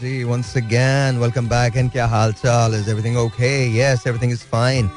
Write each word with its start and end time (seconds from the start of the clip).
Ji 0.00 0.22
once 0.24 0.52
again 0.56 1.18
welcome 1.18 1.48
back 1.48 1.76
and 1.76 1.90
क्या 1.92 2.06
हाल 2.06 2.32
चाल 2.32 2.74
is 2.74 2.88
everything 2.90 3.16
okay 3.18 3.50
yes 3.78 4.06
everything 4.06 4.32
is 4.32 4.40
fine 4.52 4.90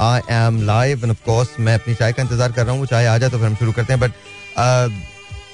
I 0.00 0.20
am 0.34 0.60
live 0.66 1.02
and 1.02 1.10
of 1.10 1.24
course 1.24 1.48
मैं 1.60 1.74
अपनी 1.74 1.94
चाय 1.94 2.12
का 2.12 2.22
इंतज़ार 2.22 2.52
कर 2.52 2.64
रहा 2.64 2.72
हूँ, 2.72 2.80
वो 2.80 2.86
चाय 2.86 3.06
आ 3.06 3.16
जाए 3.18 3.30
तो 3.30 3.38
फिर 3.38 3.46
हम 3.46 3.54
शुरू 3.56 3.72
करते 3.72 3.92
हैं 3.92 4.00
but 4.00 4.12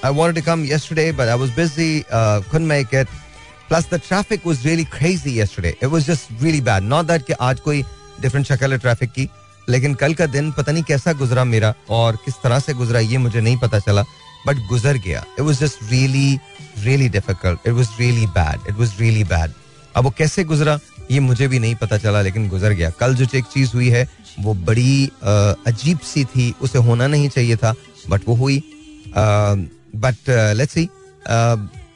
I 0.05 0.15
wanted 0.15 0.45
to 0.45 0.51
come 0.51 0.65
yesterday 0.67 1.11
but 1.13 1.29
I 1.29 1.39
was 1.39 1.51
busy 1.57 2.05
could 2.13 2.61
make 2.61 2.95
it 2.95 3.09
plus 3.69 3.89
the 3.93 4.01
traffic 4.09 4.47
was 4.47 4.67
really 4.67 4.85
crazy 4.93 5.39
yesterday 5.41 5.75
it 5.83 5.85
was 5.85 6.07
just 6.07 6.43
really 6.43 6.61
bad 6.71 6.83
not 6.85 7.07
that 7.07 7.27
कि 7.27 7.33
आज 7.41 7.61
कोई 7.61 7.83
डिफरेंट 8.21 8.47
शक्ल 8.47 8.73
है 8.73 8.79
ट्रैफ़िक 8.79 9.11
की, 9.13 9.29
लेकिन 9.69 9.95
कल 9.95 10.15
का 10.15 10.27
दिन 10.27 10.51
पता 10.53 10.73
नहीं 10.73 10.83
कैसा 10.85 11.13
गुजरा 11.13 11.45
मेरा 11.45 11.75
और 11.91 12.17
किस 12.25 12.35
तरह 12.43 12.59
से 12.59 12.75
गुजरा, 12.75 13.01
ये 13.01 13.19
मुझे 13.19 13.41
नहीं 13.41 13.57
पता 13.59 13.79
चला 13.79 14.05
बट 14.47 14.67
गुजर 14.69 14.97
गया. 15.05 15.25
It 15.35 15.41
was 15.41 15.59
just 15.61 15.91
really 15.91 16.39
really 16.85 17.09
difficult 17.09 17.67
it 17.67 17.73
was 17.75 17.89
really 18.01 18.27
bad 18.39 18.69
it 18.69 18.75
was 18.77 18.93
really 19.01 19.25
bad 19.25 19.53
अब 19.97 20.05
वो 20.05 20.11
कैसे 20.19 20.45
गुजरा 20.45 20.79
ये 21.11 21.21
मुझे 21.21 21.47
भी 21.49 21.59
नहीं 21.59 21.75
पता 21.75 21.97
चला 21.99 22.21
लेकिन 22.23 22.49
गुजर 22.49 22.73
गया। 22.73 22.91
कल 23.01 23.15
जो 23.15 23.27
एक 23.39 23.45
चीज़ 23.53 23.71
हुई 23.75 23.89
है 23.91 24.07
वो 24.41 24.55
बड़ी 24.55 25.11
अजीब 25.23 25.99
सी 26.05 26.25
थी। 26.25 26.55
उसे 26.63 26.79
होना 26.79 27.07
नहीं 27.07 27.29
चाहिए 27.29 27.57
था 27.57 27.75
बट 28.09 28.21
वो 28.29 28.35
हुई। 28.35 28.63
But 29.97 30.29
let's 30.57 30.75
see 30.75 30.89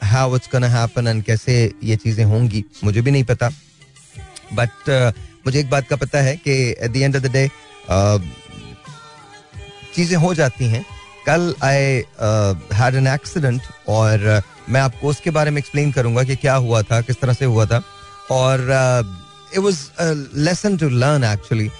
how 0.04 0.34
it's 0.36 0.48
gonna 0.52 0.68
happen 0.68 1.06
and 1.06 1.22
कैसे 1.24 1.54
ये 1.84 1.96
चीज़ें 1.96 2.24
होंगी 2.24 2.64
मुझे 2.84 3.00
भी 3.00 3.10
नहीं 3.10 3.24
पता। 3.24 3.48
बट 4.52 4.90
uh, 4.90 5.12
मुझे 5.46 5.58
एक 5.60 5.70
बात 5.70 5.88
का 5.88 5.96
पता 5.96 6.20
है 6.22 6.34
कि 6.36 6.52
at 6.70 6.90
the 6.92 6.96
end 6.96 7.16
of 7.16 7.22
the 7.22 7.30
day 7.32 7.48
चीज़ें 9.94 10.16
हो 10.18 10.34
जाती 10.34 10.68
हैं। 10.68 10.84
कल 11.26 11.54
आई 11.62 12.02
हैड 12.78 12.94
एन 12.94 13.06
एक्सीडेंट 13.06 13.62
और 13.88 14.26
uh, 14.36 14.42
मैं 14.70 14.80
आपको 14.80 15.08
उसके 15.08 15.30
बारे 15.30 15.50
में 15.50 15.58
एक्सप्लेन 15.58 15.92
करूँगा 15.92 16.22
कि 16.24 16.36
क्या 16.36 16.54
हुआ 16.54 16.82
था 16.82 17.00
किस 17.00 17.20
तरह 17.20 17.32
से 17.32 17.44
हुआ 17.44 17.66
था। 17.66 17.82
और 18.30 18.60
it 19.52 19.58
was 19.58 19.78
lesson 20.36 20.76
to 20.76 20.88
learn 20.88 21.24
actually 21.24 21.70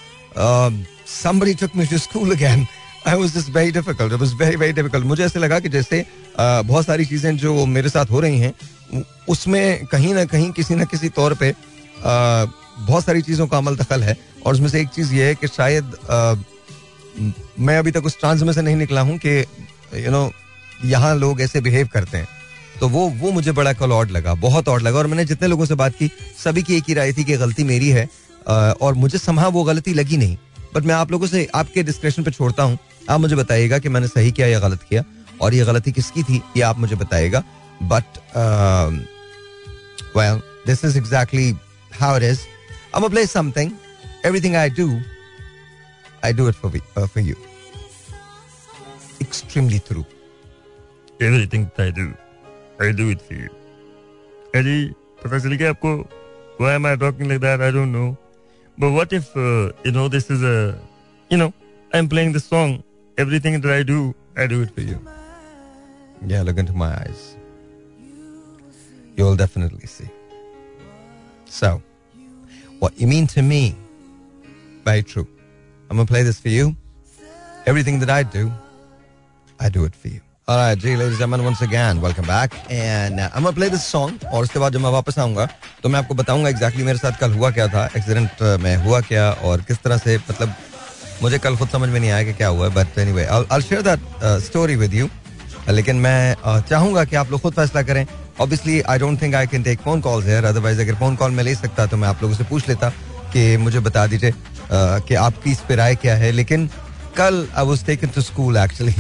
somebody 1.07 1.53
took 1.55 1.75
me 1.77 1.85
to 1.87 1.99
school 1.99 2.31
again. 2.33 2.63
I 3.07 3.15
was 3.17 3.33
just 3.33 3.51
very 3.55 3.73
difficult. 3.73 4.13
It 4.13 4.23
very 4.39 4.57
very 4.57 4.73
difficult. 4.73 5.05
मुझे 5.05 5.25
ऐसे 5.25 5.39
लगा 5.39 5.59
कि 5.61 5.69
जैसे 5.69 6.01
uh, 6.03 6.65
बहुत 6.67 6.87
सारी 6.87 7.05
चीज़ें 7.05 7.37
जो 7.37 7.67
मेरे 7.67 7.89
साथ 7.89 8.11
हो 8.11 8.21
रही 8.21 8.39
हैं 8.39 9.03
उसमें 9.29 9.87
कहीं 9.87 10.15
ना 10.15 10.25
कहीं 10.25 10.51
किसी 10.53 10.75
ना 10.75 10.85
किसी 10.85 11.09
तौर 11.09 11.35
पे 11.35 11.53
uh, 11.53 12.49
बहुत 12.79 13.05
सारी 13.05 13.23
चीज़ों 13.23 13.47
का 13.47 13.59
अमल 13.59 13.77
दखल 13.77 14.03
है। 14.03 14.17
और 14.47 14.55
उसमें 14.55 14.69
से 14.69 14.81
एक 14.81 14.89
चीज़ 14.89 15.15
ये 15.15 15.27
है 15.27 15.35
कि 15.35 15.49
शायद 15.49 15.97
uh, 16.05 16.37
मैं 17.59 17.79
अभी 17.79 17.91
तक 17.91 18.07
उस 18.07 18.19
ट्रांस 18.21 18.43
में 18.43 18.53
से 18.53 18.63
नहीं 18.63 18.77
निकला 18.77 19.01
हूँ 19.01 19.19
कि 19.27 19.39
यू 20.05 20.11
नो 20.11 20.31
यहाँ 20.85 21.15
लोग 21.17 21.41
ऐसे 21.41 21.61
बिहेव 21.61 21.89
करते 21.93 22.19
हैं। 22.19 22.29
तो 22.81 22.89
वो 22.89 23.09
वो 23.21 23.31
मुझे 23.33 23.53
बड़ा 23.53 23.73
कल 23.73 23.93
ऑड 23.93 24.11
लगा 24.11 24.35
बहुत 24.45 24.69
ऑड 24.69 24.83
लगा 24.83 24.99
और 24.99 25.07
मैंने 25.07 25.25
जितने 25.25 25.49
लोगों 25.49 25.67
से 25.67 25.75
बात 25.75 25.95
की 25.99 26.11
सभी 26.45 26.63
की 26.63 26.77
एक 26.77 26.85
ही 26.89 26.95
राय 26.95 27.13
थी 27.13 27.25
कि 27.25 27.37
गलती 27.37 27.65
मेरी 27.65 27.89
है 27.89 28.09
और 28.81 28.95
मुझे 28.95 29.19
समा 29.19 29.47
वो 29.49 29.65
गलती 29.65 29.95
लगी 29.95 30.17
नहीं 30.17 30.37
बट 30.75 30.85
मैं 30.85 30.95
आप 30.95 31.13
लोगों 31.13 31.27
से 31.27 31.47
आपके 31.55 31.83
डिस्क्रिप्शन 31.83 32.23
पे 32.23 32.31
छोड़ता 32.31 32.63
हूँ 32.63 32.79
आप 33.11 33.21
मुझे 33.21 33.37
बताइएगा 33.37 33.79
कि 33.79 33.89
मैंने 33.89 34.09
सही 34.09 34.33
किया 34.33 34.47
या 34.47 34.59
गलत 34.61 34.83
किया 34.89 35.05
और 35.43 35.55
ये 35.55 35.65
गलती 35.65 35.93
किसकी 35.93 36.23
थी 36.23 36.43
ये 36.57 36.63
आप 36.63 36.79
मुझे 36.79 36.97
बताइएगा 36.97 37.43
but 37.83 38.19
well 40.17 40.41
this 40.67 40.85
is 40.85 40.99
exactly 40.99 41.55
how 42.01 42.17
it 42.17 42.23
is 42.23 42.41
gonna 42.95 43.11
play 43.11 43.27
something. 43.27 43.77
Everything 44.23 44.57
I 44.57 44.69
do, 44.69 45.01
I 46.23 46.33
do 46.33 46.49
it 46.49 46.55
for 46.55 46.73
uh, 46.97 47.07
for 47.07 47.21
you. 47.21 47.37
Extremely 49.21 49.81
true. 49.81 50.07
Everything 51.21 51.71
that 51.77 51.99
I 52.80 52.86
do, 52.86 52.90
I 52.90 52.92
do 52.92 53.10
it 53.10 53.22
for 53.22 53.34
you. 53.34 53.50
अरे 54.56 54.94
पता 55.24 55.40
चल 55.40 55.54
गया 55.54 55.70
आपको 55.70 56.08
why 56.60 56.74
am 56.74 56.86
I 56.86 56.96
talking 56.96 57.30
like 57.30 57.42
that? 57.42 57.62
I 57.62 57.72
don't 57.72 57.92
know. 57.92 58.18
But 58.78 58.92
what 58.92 59.14
if 59.14 59.38
uh, 59.38 59.72
you 59.84 59.92
know 59.92 60.08
this 60.08 60.30
is 60.30 60.44
a 60.44 60.78
you 61.30 61.38
know 61.38 61.54
I'm 61.94 62.10
playing 62.10 62.34
the 62.34 62.40
song. 62.40 62.84
Everything 63.18 63.62
that 63.62 63.72
I 63.72 63.84
do, 63.84 64.16
I 64.38 64.48
do 64.48 64.62
it 64.62 64.72
for 64.72 64.82
you. 64.82 65.00
Yeah, 66.26 66.42
look 66.42 66.58
into 66.58 66.74
my 66.74 66.92
eyes. 66.92 67.38
You'll 69.16 69.36
definitely 69.36 69.88
see. 69.88 70.10
So, 71.46 71.82
what 72.80 72.98
you 72.98 73.08
mean 73.08 73.28
to 73.28 73.42
me, 73.42 73.76
very 74.86 75.04
true. 75.04 75.28
I'm 75.90 75.98
gonna 75.98 76.06
play 76.06 76.24
this 76.24 76.40
for 76.40 76.50
you. 76.50 76.76
Everything 77.66 78.00
that 78.00 78.10
I 78.10 78.24
do, 78.24 78.52
I 79.60 79.70
do 79.70 79.84
it 79.84 79.96
for 79.96 80.08
you. 80.08 80.22
All 80.49 80.59
right, 80.59 80.77
जी 80.77 80.91
ladies 80.91 81.13
and 81.13 81.19
gentlemen, 81.21 81.43
once 81.43 81.63
again, 81.63 82.03
welcome 82.03 82.27
back. 82.27 82.55
And 82.71 83.19
uh, 83.19 83.31
I'm 83.35 83.45
gonna 83.45 83.57
play 83.57 83.69
this 83.71 83.85
song. 83.85 84.11
और 84.25 84.43
उसके 84.43 84.59
बाद 84.61 84.73
जब 84.73 84.81
मैं 84.81 84.91
वापस 84.91 85.19
आऊँगा 85.19 85.47
तो 85.83 85.89
मैं 85.89 85.99
आपको 85.99 86.15
बताऊँगा 86.15 86.51
exactly 86.51 86.85
मेरे 86.85 86.99
साथ 86.99 87.19
कल 87.21 87.33
हुआ 87.33 87.51
क्या 87.51 87.69
था 87.69 87.85
एक्सीडेंट 87.87 88.31
uh, 88.31 88.61
में 88.63 88.77
हुआ 88.85 89.01
क्या 89.03 89.31
और 89.43 89.63
किस 89.69 89.83
तरह 89.83 89.99
से 89.99 90.17
मतलब 90.19 90.55
मुझे 91.23 91.39
कल 91.39 91.57
खुद 91.57 91.69
समझ 91.69 91.89
में 91.89 91.99
नहीं 91.99 92.11
आया 92.11 92.23
कि 92.25 92.35
क्या 92.35 92.49
हुआ 92.49 92.69
but 92.77 92.99
anyway 93.13 93.25
I 93.25 93.63
share 93.63 93.83
that 93.83 94.01
story 94.45 94.77
with 94.77 94.95
you 94.95 95.09
लेकिन 95.71 95.97
मैं 96.07 96.37
uh, 96.37 96.69
चाहूँगा 96.69 97.05
कि 97.05 97.17
आप 97.17 97.31
लोग 97.31 97.41
खुद 97.41 97.55
फैसला 97.55 97.83
करें 97.83 98.07
obviously 98.41 98.81
I 98.83 98.99
don't 98.99 99.23
think 99.23 99.35
I 99.35 99.47
can 99.47 99.63
take 99.63 99.81
phone 99.81 100.01
calls 100.01 100.27
है 100.27 100.43
अदरवाइज़ 100.45 100.81
अगर 100.81 100.95
फ़ोन 100.95 101.17
कॉल 101.17 101.31
में 101.31 101.45
ले 101.45 101.55
सकता 101.55 101.87
तो 101.87 101.97
मैं 101.97 102.09
आप 102.09 102.23
लोगों 102.23 102.35
से 102.37 102.45
पूछ 102.45 102.69
लेता 102.69 102.91
कि 103.33 103.57
मुझे 103.59 103.81
बता 103.81 104.07
दीजिए 104.07 104.31
uh, 104.31 105.07
कि 105.09 105.15
आपकी 105.27 105.53
इस 105.53 105.61
पे 105.69 105.77
राय 105.77 105.95
क्या 105.97 106.17
है 106.17 106.33
लेकिन 106.33 106.71
कल 107.17 107.47
I 107.57 107.67
was 107.67 107.85
taken 107.87 108.09
to 108.15 108.21
school 108.23 108.57
actually 108.57 108.93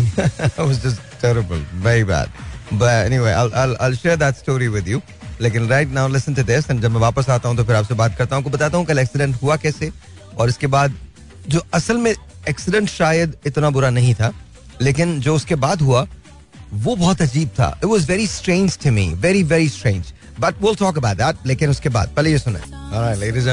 just 1.24 1.34
terrible 1.34 1.66
very 1.84 2.04
bad 2.04 2.28
but 2.72 3.06
anyway 3.06 3.32
I 3.32 3.74
I 3.80 3.94
share 3.94 4.16
that 4.16 4.34
story 4.36 4.68
with 4.68 4.88
you 4.88 5.00
लेकिन 5.40 5.68
right 5.68 5.88
now 5.92 6.08
listen 6.08 6.34
to 6.34 6.42
this 6.42 6.70
and 6.70 6.80
जब 6.82 6.90
मैं 6.90 7.00
वापस 7.00 7.28
आता 7.30 7.48
हूँ 7.48 7.56
तो 7.56 7.64
फिर 7.64 7.76
आपसे 7.76 7.94
बात 7.94 8.16
करता 8.18 8.36
हूँ। 8.36 8.44
बताता 8.44 8.78
हूँ 8.78 8.86
कल 8.86 8.98
एक्सीडेंट 8.98 9.36
हुआ 9.42 9.56
कैसे। 9.56 9.90
और 10.38 10.48
इसके 10.48 10.66
बाद 10.66 10.94
जो 11.48 11.62
असल 11.74 11.96
में 11.98 12.14
एक्सीडेंट 12.48 12.88
शायद 12.88 13.34
इतना 13.46 13.70
बुरा 13.70 13.90
नहीं 13.90 14.14
था, 14.14 14.32
लेकिन 14.82 15.20
जो 15.20 15.34
उसके 15.34 15.54
बाद 15.56 15.82
हुआ, 15.82 16.06
वो 16.72 16.94
बहुत 16.96 17.22
अजीब 17.22 17.48
था। 17.58 17.68
It 17.78 17.84
was 17.84 18.06
very 18.08 18.26
strange 18.26 18.78
to 18.84 18.90
me 18.92 19.06
very 19.16 19.42
very 19.42 19.68
strange 19.68 20.12
but 20.40 20.62
will 20.62 20.74
talk 20.74 20.98
about 20.98 21.16
that 21.16 21.46
लेकिन 21.46 21.70
उसके 21.70 21.88
बाद, 21.88 22.08
पहले 22.16 22.30
ये 22.30 22.38
सुना। 22.38 23.12
लेडीज़ 23.14 23.48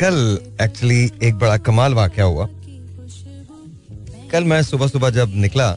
कल 0.00 0.16
एक्चुअली 0.62 1.10
एक 1.22 1.34
बड़ा 1.34 1.56
कमाल 1.58 1.94
वाक्य 1.94 2.22
हुआ। 2.22 2.48
कल 4.32 4.44
मैं 4.44 4.62
सुबह 4.62 4.86
सुबह 4.88 5.10
जब 5.10 5.32
निकला 5.34 5.70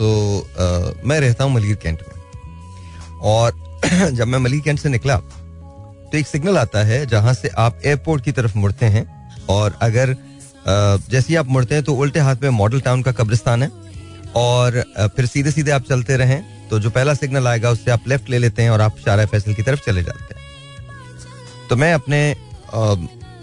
तो 0.00 0.08
आ, 0.40 1.06
मैं 1.08 1.18
रहता 1.20 1.44
हूँ 1.44 1.52
मलिर 1.54 1.76
कैंट 1.82 2.02
में। 2.02 3.18
और 3.22 3.68
जब 4.12 4.26
मैं 4.26 4.38
मलिर 4.38 4.60
कैंट 4.60 4.78
से 4.78 4.88
निकला 4.88 5.16
तो 5.16 6.18
एक 6.18 6.26
सिग्नल 6.26 6.58
आता 6.58 6.82
है 6.84 7.04
जहाँ 7.06 7.34
से 7.34 7.48
आप 7.58 7.80
एयरपोर्ट 7.84 8.24
की 8.24 8.32
तरफ़ 8.32 8.56
मुड़ते 8.58 8.86
हैं। 8.86 9.04
और 9.48 9.78
अगर 9.82 10.14
जैसे 10.66 11.26
ही 11.28 11.36
आप 11.36 11.48
मुड़ते 11.48 11.74
हैं 11.74 11.84
तो 11.84 11.94
उल्टे 11.94 12.20
हाथ 12.20 12.36
में 12.42 12.48
मॉडल 12.50 12.80
टाउन 12.80 13.02
का 13.02 13.12
कब्रिस्तान 13.12 13.62
है। 13.62 13.70
और 14.36 14.82
फिर 15.16 15.26
सीधे 15.26 15.50
सीधे 15.50 15.70
आप 15.70 15.84
चलते 15.84 16.16
रहें 16.16 16.42
तो 16.68 16.78
जो 16.80 16.90
पहला 16.90 17.14
सिग्नल 17.14 17.46
आएगा 17.48 17.70
उससे 17.70 17.90
आप 17.90 18.08
लेफ़्ट 18.08 18.30
ले 18.30 18.38
लेते 18.38 18.62
हैं 18.62 18.70
और 18.70 18.80
आप 18.80 18.98
शारा 19.04 19.26
फैसल 19.26 19.54
की 19.54 19.62
तरफ़ 19.62 19.80
चले 19.86 20.02
जाते 20.02 20.34
हैं। 20.34 21.68
तो 21.68 21.76
मैं 21.76 21.92
अपने 21.94 22.20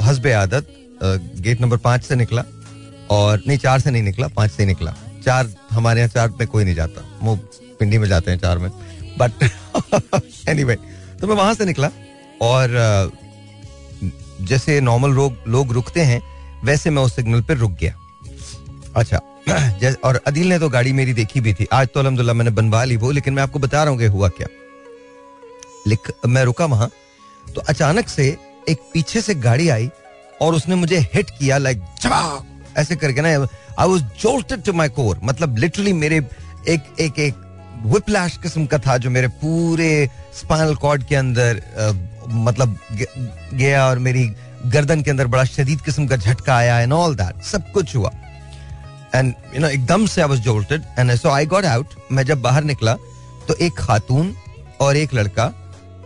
हसब 0.04 0.28
आदत 0.36 0.68
गेट 1.04 1.62
नंबर 1.62 1.78
पाँच 1.78 2.04
से 2.04 2.16
निकला। 2.16 2.44
और 3.12 3.42
नहीं 3.48 3.58
चार 3.58 3.80
से 3.80 3.92
नहीं 3.92 4.04
निकला 4.04 4.28
पाँच 4.28 4.52
से 4.52 4.66
निकला। 4.66 4.94
चार 5.28 5.54
हमारे 5.72 6.00
यहाँ 6.00 6.10
चार 6.10 6.30
में 6.30 6.48
कोई 6.48 6.64
नहीं 6.64 6.76
जाता। 6.76 7.06
वो 7.22 7.36
पिंडी 7.80 7.98
में 7.98 8.08
जाते 8.08 8.32
हैं 8.32 8.40
चार 8.40 8.58
में। 8.58 8.70
बट 9.20 9.44
एनी 9.44 10.64
anyway, 10.64 10.78
तो 11.22 11.28
मैं 11.28 11.36
वहाँ 11.36 11.54
से 11.54 11.66
निकला 11.66 11.90
और 12.42 13.12
जैसे 14.42 14.80
नॉर्मल 14.82 15.10
लोग 15.10 15.38
लोग 15.48 15.72
रुकते 15.72 16.02
हैं 16.02 16.22
वैसे 16.64 16.90
मैं 16.90 17.04
उस 17.04 17.16
सिग्नल 17.16 17.42
पर 17.42 17.58
रुक 17.58 17.72
गया। 17.72 17.94
अच्छा 18.96 19.20
और 20.04 20.20
अदिल 20.28 20.48
ने 20.50 20.60
तो 20.60 20.70
गाड़ी 20.70 20.94
मेरी 20.94 21.14
देखी 21.14 21.42
भी 21.42 21.54
थी। 21.54 21.68
आज 21.74 21.88
तो 21.94 22.00
अलहमदुल्ला 22.00 22.34
मैंने 22.34 22.52
बनवा 22.52 22.84
ली 22.84 22.96
वो 22.96 23.12
लेकिन 23.12 23.34
मैं 23.34 23.44
आपको 23.44 23.60
बता 23.60 23.84
रहा 23.84 23.92
हूँ 23.92 24.00
कि 24.00 24.06
हुआ 24.06 24.30
क्या। 24.30 24.48
लिख 25.88 26.12
मैं 26.26 26.44
रुका 26.44 26.66
वहाँ 26.66 26.90
तो 27.56 27.62
अचानक 27.62 28.08
से 28.08 28.38
एक 28.70 28.90
पीछे 28.94 29.22
से 29.22 29.36
गाड़ी 29.36 29.70
आई 29.70 29.90
और 30.42 30.54
उसने 30.54 30.76
मुझे 30.76 30.98
हिट 31.14 31.30
किया 31.30 31.58
लाइक 31.58 31.84
ऐसे 32.78 32.96
करके 32.96 33.22
ना 33.22 33.30
I 33.30 33.88
was 33.88 34.04
jolted 34.22 34.64
to 34.64 34.74
my 34.74 34.90
core 34.90 35.20
मतलब 35.24 35.58
लिटरली 35.58 35.94
मेरे 35.94 36.18
एक 36.70 36.96
एक 37.00 37.20
एक 37.20 37.36
विपलैश 37.86 38.38
किस्म 38.38 38.66
का 38.66 38.78
था 38.78 38.98
जो 38.98 39.10
मेरे 39.10 39.28
पूरे 39.42 39.90
स्पाइनल 40.34 40.76
कॉर्ड 40.76 41.04
के 41.04 41.16
अंदर 41.16 41.62
आ, 41.80 41.92
मतलब 42.28 42.78
गया 43.54 43.86
और 43.88 44.00
मेरी 44.00 44.26
गर्दन 44.66 45.02
के 45.02 45.12
अंदर 45.12 45.28
बड़ा 45.28 45.44
शदीद 45.44 45.82
किस्म 45.82 46.08
का 46.08 46.16
झटका 46.16 46.56
आया 46.56 46.80
एंड 46.80 46.94
ऑल 46.94 47.16
दैट 47.16 47.44
सब 47.44 47.72
कुछ 47.72 47.96
हुआ. 47.96 48.12
एंड 49.16 49.34
यू 49.54 49.60
नो 49.60 49.68
एकदम 49.68 50.06
से 50.06 50.22
I 50.22 50.28
was 50.28 50.40
jolted 50.40 50.84
and 51.00 51.16
so 51.16 51.30
I 51.30 51.46
got 51.46 51.66
out 51.66 51.94
मैं 52.12 52.24
जब 52.24 52.42
बाहर 52.42 52.64
निकला 52.64 52.94
तो 53.48 53.54
एक 53.54 53.78
खातून 53.78 54.36
और 54.82 54.98
एक 54.98 55.14
लड़का 55.14 55.52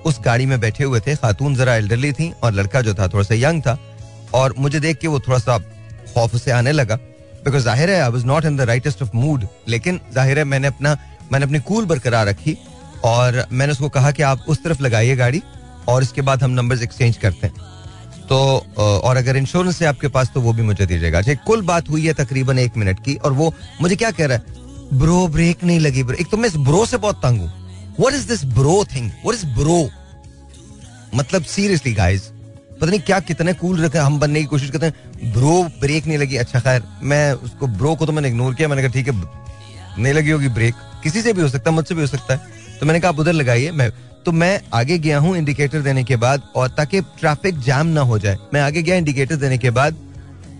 उस 0.05 0.19
गाड़ी 0.25 0.45
में 0.45 0.59
बैठे 0.59 0.83
हुए 0.83 0.99
थे। 0.99 1.15
खातून 1.15 1.55
जरा 1.55 1.75
एल्डरली 1.75 2.11
थी 2.13 2.33
और 2.43 2.51
लड़का 2.51 2.81
जो 2.81 2.93
था 2.93 3.07
थोड़ा 3.07 3.23
सा 3.23 3.35
यंग 3.35 3.61
था 3.61 3.77
और 4.33 4.53
मुझे 4.57 4.79
देख 4.79 4.97
के 4.97 5.07
वो 5.07 5.19
थोड़ा 5.19 5.37
सा 5.37 5.57
खौफ 6.13 6.35
से 6.35 6.51
आने 6.51 6.71
लगा। 6.71 6.95
बिकॉज़ 7.45 7.63
ज़ाहिर 7.63 7.89
है 7.89 8.01
I 8.01 8.09
was 8.11 8.25
not 8.25 8.45
in 8.45 8.57
the 8.57 8.61
rightest 8.63 9.01
of 9.01 9.09
mood 9.15 9.47
लेकिन 9.67 9.99
ज़ाहिर 10.13 10.37
है, 10.37 10.43
मैंने 10.45 10.67
अपना, 10.67 10.97
मैंने 11.31 11.45
अपनी 11.45 11.59
कूल 11.61 11.85
बरकरार 11.85 12.27
रखी 12.27 12.57
और 13.05 13.45
मैंने 13.51 13.71
उसको 13.71 13.89
कहा 13.89 14.11
कि 14.11 14.23
आप 14.23 14.45
उस 14.49 14.63
तरफ़ 14.63 14.81
लगाइए 14.83 15.15
गाड़ी 15.15 15.41
और 15.89 16.03
इसके 16.03 16.21
बाद 16.21 16.43
हम 16.43 16.51
नंबर्स 16.51 16.81
एक्सचेंज 16.81 17.17
करते 17.17 17.47
हैं। 17.47 17.69
तो 18.23 18.37
और 18.77 19.17
अगर 19.17 19.37
इंश्योरेंस 19.37 19.81
है 19.81 19.87
आपके 19.87 20.07
पास 20.09 20.31
तो 20.33 20.41
वो 20.41 20.53
भी 20.53 20.61
मुझे 20.63 20.85
दीजिएगा। 20.85 21.19
अच्छा 21.19 21.33
कुल 21.45 21.61
बात 21.63 21.89
हुई 21.89 22.05
है 22.05 22.13
तकरीबन 22.15 22.59
एक 22.59 22.77
मिनट 22.77 22.99
की 23.05 23.15
और 23.15 23.31
वो 23.33 23.53
मुझे 23.81 23.95
क्या 23.95 24.11
कह 24.11 24.25
रहा 24.25 24.37
है? 24.37 24.59
ब्रो 24.93 25.27
ब्रेक 25.29 25.63
नहीं 25.63 25.79
लगी 25.79 26.03
ब्रो 26.03 26.15
एक 26.15 26.29
तो 26.31 26.37
मैं 26.37 26.49
इस 26.49 26.55
ब्रो 26.59 26.85
से 26.85 26.97
बहुत 26.97 27.15
तंग 27.17 27.39
हूँ। 27.39 27.51
What 27.99 28.13
is 28.13 28.27
this 28.27 28.45
bro 28.53 28.83
thing 28.95 29.09
what 29.25 29.35
is 29.35 29.45
bro 29.55 29.89
मतलब 31.15 31.43
सीरियसली 31.45 31.93
गाइज़ 31.93 32.29
पता 32.71 32.85
नहीं 32.85 32.99
क्या 33.01 33.19
कितने 33.21 33.53
कूल 33.53 33.81
रखे, 33.81 33.97
हम 33.97 34.19
बनने 34.19 34.39
की 34.39 34.45
कोशिश 34.47 34.69
करते 34.69 34.85
हैं। 34.85 35.10
ब्रो 35.23 35.63
ब्रेक 35.81 36.07
नहीं 36.07 36.17
लगी। 36.17 36.35
अच्छा 36.35 36.59
खैर, 36.59 36.83
मैं 37.03 37.33
उसको 37.33 37.67
ब्रो 37.67 37.95
को 37.95 38.05
तो 38.05 38.11
मैंने 38.11 38.27
इग्नोर 38.27 38.53
किया। 38.55 38.67
मैंने 38.67 38.81
कहा, 38.81 38.91
ठीक 38.91 39.07
है, 39.07 39.13
नहीं 39.97 40.13
लगी 40.13 40.31
होगी 40.31 40.47
ब्रेक 40.49 40.75
किसी 41.03 41.21
से 41.21 41.33
भी 41.33 41.41
हो 41.41 41.47
सकता 41.49 41.69
है, 41.69 41.75
मुझसे 41.75 41.95
भी 41.95 42.01
हो 42.01 42.07
सकता 42.07 42.33
है। 42.33 42.77
तो 42.79 42.85
मैंने 42.85 42.99
कहा, 42.99 43.09
आप 43.09 43.19
उधर 43.19 43.33
लगाइए, 43.33 43.71
मैं 43.71 43.91
तो 44.25 44.31
मैं 44.31 44.59
आगे 44.73 44.97
गया 44.99 45.19
हूँ 45.19 45.35
इंडिकेटर 45.37 45.81
देने 45.81 46.03
के 46.03 46.15
बाद 46.15 46.41
और 46.55 46.67
ताकि 46.69 47.01
ट्रैफ़िक 47.19 47.59
जाम 47.59 47.87
ना 47.87 48.01
हो 48.01 48.17
जाए। 48.19 48.37
मैं 48.53 48.61
आगे 48.61 48.81
गया 48.81 48.95
इंडिकेटर 48.95 49.35
देने 49.35 49.57
के 49.57 49.69
बाद, 49.69 49.95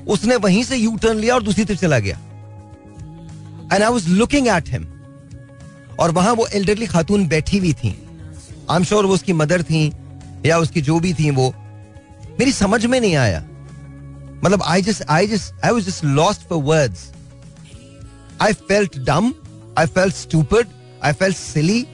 उसने 0.08 0.36
वहीं 0.36 0.64
से 0.64 0.78
यू 0.78 0.96
टर्न 0.98 1.18
लिया 1.18 1.36
और 1.36 1.44
दूसरी 1.44 1.66
तरफ़ 1.66 1.80
चला 1.80 2.00
गया। 2.00 2.18
And 3.74 3.84
I 3.84 3.90
was 3.90 4.08
looking 4.10 4.48
at 4.48 4.70
him 4.70 4.88
और 6.00 6.12
वहाँ 6.12 6.34
वो 6.34 6.48
एल्डरली 6.48 6.86
खातून 6.86 7.28
बैठी 7.28 7.58
हुई 7.58 7.74
थी। 7.74 7.90
आई 8.70 8.78
एम 8.78 8.84
श्योर 8.84 9.06
वो 9.06 9.14
उसकी 9.14 9.34
मदर 9.34 9.64
थी 9.64 9.92
या 10.46 10.58
उसकी 10.58 10.82
जो 10.82 11.00
भी 11.00 11.14
थी 11.14 11.30
वो। 11.32 11.54
मेरी 12.40 12.52
समझ 12.52 12.86
में 12.86 13.00
नहीं 13.02 13.16
आया। 13.16 13.44
मतलब 14.44 14.64
I 14.64 14.82
just 14.82 15.04
I 15.10 15.28
just 15.28 15.66
I 15.66 15.72
was 15.72 15.84
just 15.84 16.06
lost 16.06 16.48
for 16.50 16.64
words 16.64 17.10
I 18.42 18.54
felt 18.68 18.98
dumb 19.00 19.34
I 19.80 19.88
felt 19.88 20.16
stupid 20.16 20.68
I 21.04 21.14
felt 21.14 21.38
silly 21.38 21.86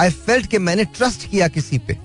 I 0.00 0.10
felt 0.10 0.46
कि 0.46 0.58
मैंने 0.58 0.84
ट्रस्ट 0.96 1.28
किया 1.30 1.48
किसी 1.48 1.78
पे। 1.78 1.98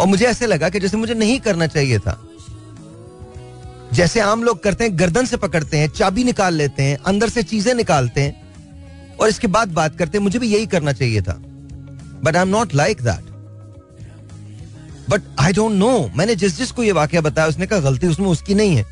और 0.00 0.06
मुझे 0.06 0.24
ऐसे 0.26 0.46
लगा 0.46 0.68
कि 0.68 0.80
जैसे 0.80 0.96
मुझे 0.96 1.14
नहीं 1.14 1.38
करना 1.40 1.66
चाहिए 1.66 1.98
था। 1.98 2.20
जैसे 3.92 4.20
आम 4.20 4.42
लोग 4.44 4.62
करते 4.62 4.84
हैं, 4.84 4.98
गर्दन 4.98 5.24
से 5.26 5.36
पकड़ते 5.36 5.78
हैं, 5.78 5.88
चाबी 5.88 6.24
निकाल 6.24 6.54
लेते 6.54 6.82
हैं, 6.82 6.96
अंदर 7.06 7.28
से 7.28 7.42
चीज़ें 7.42 7.74
निकालते 7.74 8.20
हैं, 8.20 9.16
और 9.16 9.28
इसके 9.28 9.46
बाद 9.46 9.72
बात 9.72 9.96
करते 9.96 10.18
हैं, 10.18 10.22
मुझे 10.22 10.38
भी 10.38 10.48
यही 10.48 10.66
करना 10.66 10.92
चाहिए 10.92 11.22
था। 11.22 11.34
But 12.24 12.36
I 12.36 12.42
am 12.42 12.48
not 12.48 12.74
like 12.74 13.02
that 13.02 13.29
but 15.10 15.22
I 15.38 15.52
don't 15.52 15.72
know 15.72 16.10
मैंने 16.16 16.34
जिस 16.34 16.58
जिसको 16.58 16.82
ये 16.82 16.92
वाक्य 16.92 17.20
बताया, 17.20 17.48
उसने 17.48 17.66
कहा, 17.66 17.78
गलती 17.78 18.06
उसमें 18.06 18.26
उसकी 18.26 18.54
नहीं 18.54 18.76
है. 18.76 18.84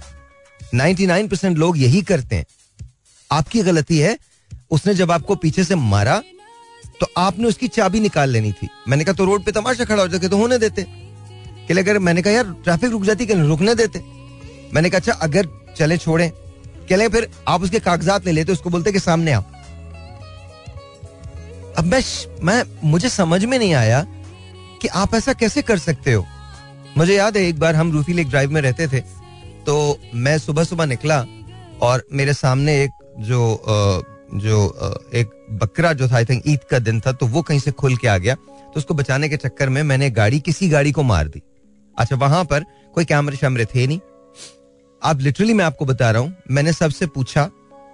99% 0.74 1.58
लोग 1.58 1.78
यही 1.78 2.02
करते 2.02 2.36
हैं। 2.36 2.46
आपकी 3.32 3.62
गलती 3.62 3.98
है, 3.98 4.18
उसने 4.70 4.94
जब 4.94 5.10
आपको 5.10 5.34
पीछे 5.34 5.64
से 5.64 5.74
मारा 5.74 6.22
तो 7.00 7.06
आपने 7.18 7.44
उसकी 7.44 7.68
चाबी 7.68 8.00
निकाल 8.00 8.30
लेनी 8.30 8.52
थी। 8.52 8.68
मैंने 8.88 9.04
कहा 9.04 9.12
तो 9.12 9.24
रोड 9.24 9.44
पे 9.44 9.52
तमाशा 9.52 9.84
खड़ा 9.84 10.02
हो 10.02 10.08
जाते 10.08 10.28
तो 10.28 10.36
होने 10.36 10.58
देते। 10.58 10.86
कि 11.68 11.78
अगर 11.78 11.98
मैंने 11.98 12.22
कहा, 12.22 12.32
यार 12.32 12.44
ट्रैफ़िक 12.44 12.90
रुक 12.90 13.04
जाती 13.04 13.24
रुकने 13.24 13.74
देते। 13.74 13.98
मैंने 14.74 14.90
कहा 14.90 14.98
अच्छा 14.98 15.12
अगर 15.12 15.48
चले 15.76 15.98
छोड़े। 15.98 16.32
कह 16.88 17.08
फिर 17.08 17.30
आप 17.48 17.62
उसके 17.62 17.78
कागजात 17.78 18.26
ले 18.26 18.32
लेते, 18.32 18.52
उसको 18.52 18.70
बोलते 18.70 18.92
कि 18.92 19.00
सामने 19.00 19.32
आओ। 19.32 19.42
अब 21.78 21.84
मैं 21.84 22.02
मैं, 22.42 22.64
मुझे 22.84 23.08
समझ 23.08 23.44
में 23.44 23.58
नहीं 23.58 23.74
आया 23.74 24.06
कि 24.78 24.88
आप 24.88 25.14
ऐसा 25.14 25.32
कैसे 25.34 25.62
कर 25.62 25.78
सकते 25.78 26.12
हो? 26.12 26.26
मुझे 26.96 27.16
याद 27.16 27.36
है, 27.36 27.42
एक 27.44 27.58
बार 27.58 27.76
हम 27.76 27.92
रूफी 27.92 28.12
लेक 28.12 28.28
ड्राइव 28.28 28.50
में 28.50 28.60
रहते 28.60 28.88
थे 28.88 29.00
तो 29.66 29.98
मैं 30.16 30.38
सुबह 30.38 30.64
सुबह 30.64 30.86
निकला 30.86 31.24
और 31.82 32.04
मेरे 32.12 32.34
सामने 32.34 32.82
एक 32.82 32.90
जो 33.20 33.40
जो 34.34 34.56
एक 35.14 35.30
बकरा 35.60 35.92
जो 35.92 36.08
था 36.08 36.16
आई 36.16 36.24
थिंक 36.24 36.42
ईद 36.46 36.64
का 36.70 36.78
दिन 36.78 37.00
था 37.00 37.12
तो 37.12 37.26
वो 37.26 37.42
कहीं 37.42 37.58
से 37.58 37.70
खुल 37.72 37.96
के 37.96 38.08
आ 38.08 38.16
गया। 38.18 38.34
तो 38.34 38.72
उसको 38.76 38.94
बचाने 38.94 39.28
के 39.28 39.36
चक्कर 39.36 39.68
में 39.68 39.82
मैंने 39.82 40.10
गाड़ी, 40.10 40.40
किसी 40.40 40.68
गाड़ी 40.68 40.92
को 40.92 41.02
मार 41.02 41.28
दी। 41.28 41.42
अच्छा 41.96 42.16
वहाँ 42.16 42.44
पर 42.44 42.64
कोई 42.94 43.04
कैमरे 43.04 43.36
शैमरे 43.36 43.64
थे 43.64 43.86
नहीं। 43.86 44.00
आप 45.02 45.20
लिटरली 45.20 45.54
मैं 45.54 45.64
आपको 45.64 45.84
बता 45.84 46.10
रहा 46.10 46.22
हूँ, 46.22 46.34
मैंने 46.50 46.72
सबसे 46.72 47.06
पूछा, 47.08 47.48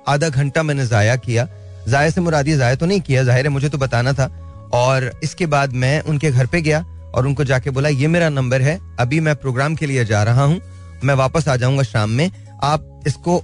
आधा 0.08 0.28
घंटा 0.28 0.62
मैंने 0.62 0.86
जाया 0.86 1.16
किया। 1.18 1.46
जाया 1.88 2.10
से 2.10 2.20
मुरादी 2.20 2.56
जाया 2.56 2.74
तो 2.74 2.86
नहीं 2.86 3.00
किया, 3.00 3.22
ज़ाहिर 3.24 3.46
है 3.46 3.52
मुझे 3.52 3.68
तो 3.68 3.78
बताना 3.78 4.12
था 4.12 4.26
और 4.74 5.10
इसके 5.22 5.46
बाद 5.46 5.72
मैं 5.74 6.00
उनके 6.02 6.30
घर 6.30 6.46
पे 6.46 6.60
गया 6.62 6.84
और 7.14 7.26
उनको 7.26 7.44
जाके 7.44 7.70
बोला, 7.70 7.88
ये 7.88 8.06
मेरा 8.08 8.28
नंबर 8.30 8.62
है, 8.62 8.78
अभी 9.00 9.20
मैं 9.20 9.34
प्रोग्राम 9.36 9.74
के 9.74 9.86
लिए 9.86 10.04
जा 10.04 10.22
रहा 10.22 10.44
हूँ, 10.44 10.60
मैं 11.04 11.14
वापस 11.14 11.48
आ 11.48 11.56
जाऊँगा 11.56 11.82
शाम 11.82 12.10
में, 12.10 12.30
आप 12.62 13.02
इसको 13.06 13.40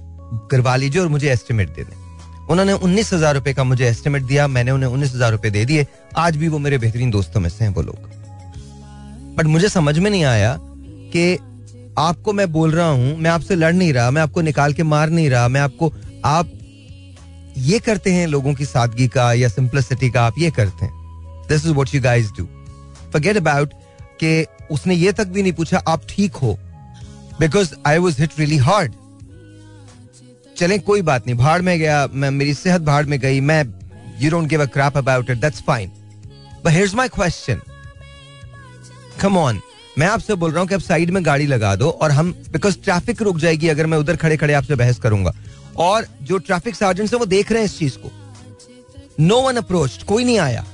करवा 0.51 0.75
लीजिए 0.75 1.01
और 1.01 1.07
मुझे 1.07 1.29
एस्टिमेट 1.31 1.69
दे 1.69 1.83
दें। 1.83 1.99
उन्होंने 2.49 2.73
उन्नीस 2.73 3.13
हज़ार 3.13 3.33
रुपए 3.35 3.53
का 3.53 3.63
मुझे 3.63 3.87
एस्टिमेट 3.87 4.23
दिया, 4.23 4.47
मैंने 4.47 4.71
उन्हें 4.71 4.89
उन्नीस 4.89 5.13
हज़ार 5.13 5.31
रुपए 5.31 5.49
दे 5.49 5.65
दिए। 5.65 5.85
आज 6.17 6.35
भी 6.35 6.47
वो 6.47 6.59
मेरे 6.59 6.77
बेहतरीन 6.77 7.11
दोस्तों 7.11 7.39
में 7.39 7.49
से 7.49 7.63
हैं 7.63 7.73
वो 7.73 7.81
लोग। 7.81 8.09
बट 9.35 9.45
मुझे 9.45 9.69
समझ 9.69 9.97
में 9.99 10.09
नहीं 10.11 10.23
आया 10.23 10.55
कि 10.59 11.33
आपको 11.99 12.33
मैं 12.33 12.51
बोल 12.51 12.71
रहा 12.71 12.87
हूँ, 12.87 13.17
मैं 13.17 13.31
आपसे 13.31 13.55
लड़ 13.55 13.73
नहीं 13.73 13.93
रहा, 13.93 14.11
मैं 14.11 14.21
आपको 14.21 14.41
निकाल 14.41 14.73
के 14.73 14.83
मार 14.83 15.09
नहीं 15.09 15.29
रहा, 15.29 15.47
मैं 15.47 15.61
आपको, 15.61 15.93
आप 16.25 16.51
ये 17.57 17.79
करते 17.79 18.13
हैं 18.13 18.27
लोगों 18.27 18.53
की 18.53 18.65
सादगी 18.65 19.07
का 19.07 19.31
या 19.33 19.47
सिंपलिसिटी 19.49 20.09
का, 20.09 20.25
आप 20.25 20.33
ये 20.37 20.51
करते 20.51 20.85
हैं। 20.85 21.00
This 21.53 21.65
is 21.65 21.73
what 21.73 21.93
you 21.95 22.01
guys 22.01 22.31
do 22.37 22.45
forget 23.13 23.37
about 23.37 23.73
कि 24.19 24.45
उसने 24.71 24.95
ये 24.95 25.11
तक 25.11 25.27
भी 25.27 25.41
नहीं 25.41 25.53
पूछा, 25.53 25.77
आप 25.77 26.01
ठीक 26.09 26.35
हो। 26.35 26.57
Because 27.39 27.73
I 27.87 27.97
was 27.97 28.21
hit 28.21 28.39
really 28.39 28.57
hard 28.59 28.93
चले, 30.57 30.77
कोई 30.79 31.01
बात 31.01 31.25
नहीं, 31.27 31.35
भाड़ 31.37 31.61
में 31.61 31.77
गया, 31.79 32.07
मैं, 32.07 32.29
मेरी 32.31 32.53
सेहत 32.53 32.81
भाड़ 32.81 33.05
में 33.05 33.19
गई, 33.19 33.39
मैं 33.41 33.63
you 34.21 34.31
don't 34.31 34.47
give 34.49 34.61
a 34.61 34.65
crap 34.67 34.97
about 34.97 35.29
it 35.29 35.37
that's 35.37 35.61
fine 35.61 35.91
but 36.65 36.71
here's 36.71 36.95
my 36.95 37.07
question 37.09 37.61
come 39.21 39.37
on 39.37 39.61
मैं 39.99 40.07
आपसे 40.07 40.35
बोल 40.35 40.51
रहा 40.51 40.59
हूँ 40.59 40.67
कि 40.67 40.75
आप 40.75 40.81
साइड 40.81 41.09
में 41.09 41.25
गाड़ी 41.25 41.45
लगा 41.45 41.75
दो 41.75 41.89
और 41.91 42.11
हम 42.11 42.31
बिकॉज़ 42.51 42.77
ट्रैफ़िक 42.83 43.21
रुक 43.21 43.37
जाएगी 43.37 43.67
अगर 43.67 43.87
मैं 43.87 43.97
उधर 43.97 44.15
खड़े 44.15 44.37
खड़े 44.37 44.53
आपसे 44.53 44.75
बहस 44.75 44.99
करूँगा। 44.99 45.33
और 45.77 46.05
जो 46.21 46.37
ट्रैफ़िक 46.37 46.75
सार्जेंट 46.75 47.13
है, 47.13 47.19
वो 47.19 47.25
देख 47.25 47.51
रहे 47.51 47.59
हैं 47.59 47.65
इस 47.65 47.77
चीज़ 47.79 47.97
को। 47.97 48.11
नो 49.19 49.41
वन 49.41 49.55
अप्रोच 49.55 50.03
कोई 50.03 50.23
नहीं 50.23 50.37
आया। 50.39 50.65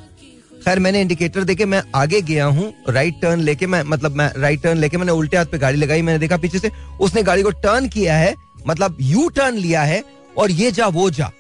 खैर, 0.66 0.80
मैंने 0.80 1.02
इंडिकेटर 1.02 1.44
देके 1.44 1.66
मैं 1.66 1.82
आगे 1.96 2.22
गया 2.22 2.46
हूँ 2.46 2.74
राइट 2.90 3.22
टर्न 3.22 3.40
लेके 3.40 3.68
मैं 3.68 3.82
मतलब 3.84 4.16
मैं 4.16 4.32
राइट 4.38 4.62
टर्न 4.64 4.78
लेके 4.78 4.98
मैंने 4.98 5.12
उल्टे 5.12 5.38
हाथ 5.38 5.46
पे 5.46 5.58
गाड़ी 5.58 5.78
लगाई, 5.78 6.02
मैंने 6.02 6.20
देखा 6.20 6.38
पीछे 6.38 6.60
से, 6.60 6.72
उसने 7.02 7.24
गाड़ी 7.24 7.44
को 7.44 7.52
टर्न 7.62 7.88
किया 7.90 8.16
है 8.16 8.36
मतलब 8.68 8.98
यू 9.02 9.28
टर्न 9.30 9.56
लिया 9.56 9.82
है, 9.82 10.04
और 10.38 10.52
ये 10.52 10.72
जा, 10.72 10.88
वो 10.88 11.10
जा। 11.10 11.32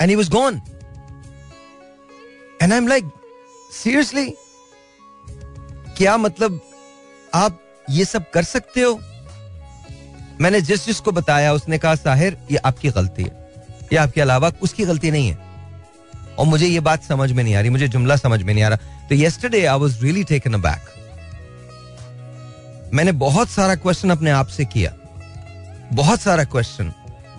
And 0.00 0.10
he 0.10 0.16
was 0.16 0.28
gone 0.30 0.60
and 2.62 2.72
I 2.72 2.78
am 2.78 2.88
like 2.88 3.10
seriously 3.72 4.28
क्या 5.96 6.16
मतलब 6.16 6.60
आप 7.34 7.60
ये 7.90 8.04
सब 8.04 8.30
कर 8.30 8.42
सकते 8.42 8.80
हो? 8.80 8.98
मैंने 10.40 10.60
जिस 10.60 10.86
जिसको 10.86 11.12
बताया, 11.12 11.52
उसने 11.52 11.78
कहा, 11.78 11.94
साहिर, 11.94 12.36
ये 12.50 12.56
आपकी 12.58 12.90
गलती 12.90 13.22
है। 13.22 13.42
ये 13.92 13.96
आपके 13.96 14.20
अलावा 14.20 14.50
उसकी 14.62 14.84
गलती 14.84 15.10
नहीं 15.10 15.28
है। 15.28 15.53
और 16.38 16.46
मुझे 16.46 16.66
ये 16.66 16.80
बात 16.80 17.04
समझ 17.04 17.30
में 17.32 17.42
नहीं 17.44 17.54
आ 17.54 17.60
रही, 17.60 17.70
मुझे 17.70 17.88
जुमला 17.88 18.16
समझ 18.16 18.42
में 18.42 18.52
नहीं 18.54 18.64
आ 18.64 18.68
रहा। 18.68 19.06
तो 19.08 19.14
yesterday 19.14 19.64
I 19.64 19.78
was 19.78 20.02
really 20.02 20.24
taken 20.24 20.60
back 20.60 20.92
मैंने 22.94 23.12
बहुत 23.20 23.48
सारा 23.48 23.74
क्वेश्चन 23.76 24.10
अपने 24.10 24.30
आप 24.30 24.48
से 24.48 24.64
किया। 24.64 24.92
बहुत 25.92 26.20
सारा 26.20 26.44
क्वेश्चन 26.46 26.92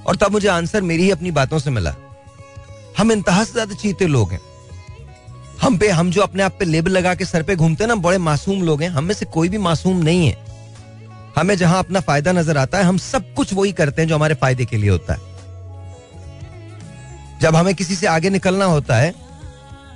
और 0.07 0.15
तब 0.15 0.31
मुझे 0.31 0.47
आंसर 0.47 0.81
मेरी 0.81 1.03
ही 1.03 1.11
अपनी 1.11 1.31
बातों 1.31 1.59
से 1.59 1.69
मिला। 1.69 1.93
हम 2.97 3.11
इंतहा 3.11 3.43
से 3.43 3.51
ज़्यादा 3.51 3.75
चीते 3.75 4.07
लोग 4.07 4.31
हैं। 4.31 4.39
हम 5.61 5.77
पे, 5.77 5.89
हम 5.89 6.11
जो 6.11 6.21
अपने 6.21 6.43
आप 6.43 6.55
पे 6.59 6.65
लेबल 6.65 6.91
लगा 6.91 7.13
के 7.15 7.25
सर 7.25 7.43
पे 7.43 7.55
घूमते 7.55 7.83
हैं 7.83 7.87
ना, 7.87 7.95
बड़े 7.97 8.17
मासूम 8.17 8.61
लोग 8.63 8.81
हैं। 8.81 8.89
हम 8.89 9.03
में 9.03 9.13
से 9.15 9.25
कोई 9.25 9.49
भी 9.49 9.57
मासूम 9.57 10.03
नहीं 10.03 10.27
है। 10.27 10.43
हमें 11.37 11.55
जहाँ 11.57 11.79
अपना 11.79 11.99
फ़ायदा 11.99 12.31
नज़र 12.31 12.57
आता 12.57 12.77
है, 12.77 12.83
हम 12.83 12.97
सब 12.97 13.33
कुछ 13.33 13.53
वही 13.53 13.71
करते 13.71 14.01
हैं 14.01 14.09
जो 14.09 14.15
हमारे 14.15 14.35
फ़ायदे 14.35 14.65
के 14.65 14.77
लिए 14.77 14.89
होता 14.89 15.13
है। 15.13 15.24
जब 17.45 17.55
हमें 17.55 17.73
किसी 17.75 17.95
से 17.95 18.07
आगे 18.07 18.29
निकलना 18.31 18.65
होता 18.67 18.95
है 18.95 19.13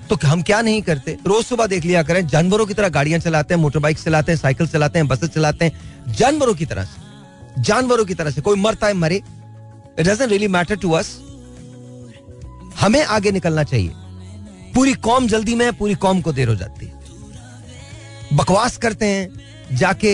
तो 0.10 0.18
हम 0.24 0.41
क्या 0.41 0.62
नहीं 0.62 0.82
करते? 0.82 1.18
रोज 1.27 1.46
सुबह 1.46 1.68
देख 1.68 1.86
लिया 1.86 2.01
करें, 2.03 2.27
जानवरों 2.27 2.65
की 2.65 2.74
तरह 2.74 2.89
गाड़ियाँ 2.89 3.20
चलाते 3.20 3.53
हैं 3.53 3.62
मोटरबाइक 3.62 3.98
चलाते 4.00 4.32
हैं 4.32 4.39
साइकिल 4.39 4.68
चलाते 4.68 5.00
हैं 5.00 5.08
बसेस 5.08 5.29
चलाते 5.29 5.65
हैं, 5.65 6.13
जानवरों 6.13 6.53
की 6.56 6.65
तरह 6.65 6.84
से, 6.84 7.62
जानवरों 7.62 8.06
की 8.06 8.13
तरह 8.13 8.32
से, 8.32 8.41
कोई 8.41 8.56
मरता 8.58 8.88
है, 8.88 8.94
मरे 8.96 9.15
it 9.15 10.01
doesn't 10.01 10.29
really 10.29 10.48
matter 10.50 10.75
to 10.75 10.91
us 10.91 11.10
हमें 12.79 13.03
आगे 13.03 13.32
निकलना 13.32 13.63
चाहिए। 13.63 13.91
पूरी 14.75 14.94
कौम 15.01 15.27
जल्दी 15.27 15.56
में, 15.56 15.72
पूरी 15.74 15.96
कौम 15.98 16.22
को 16.22 16.34
देर 16.34 16.50
हो 16.50 16.56
जाती 16.56 16.86
है। 16.86 16.91
बकवास 18.34 18.77
करते 18.77 19.06
हैं, 19.06 19.29
जाके 19.74 20.13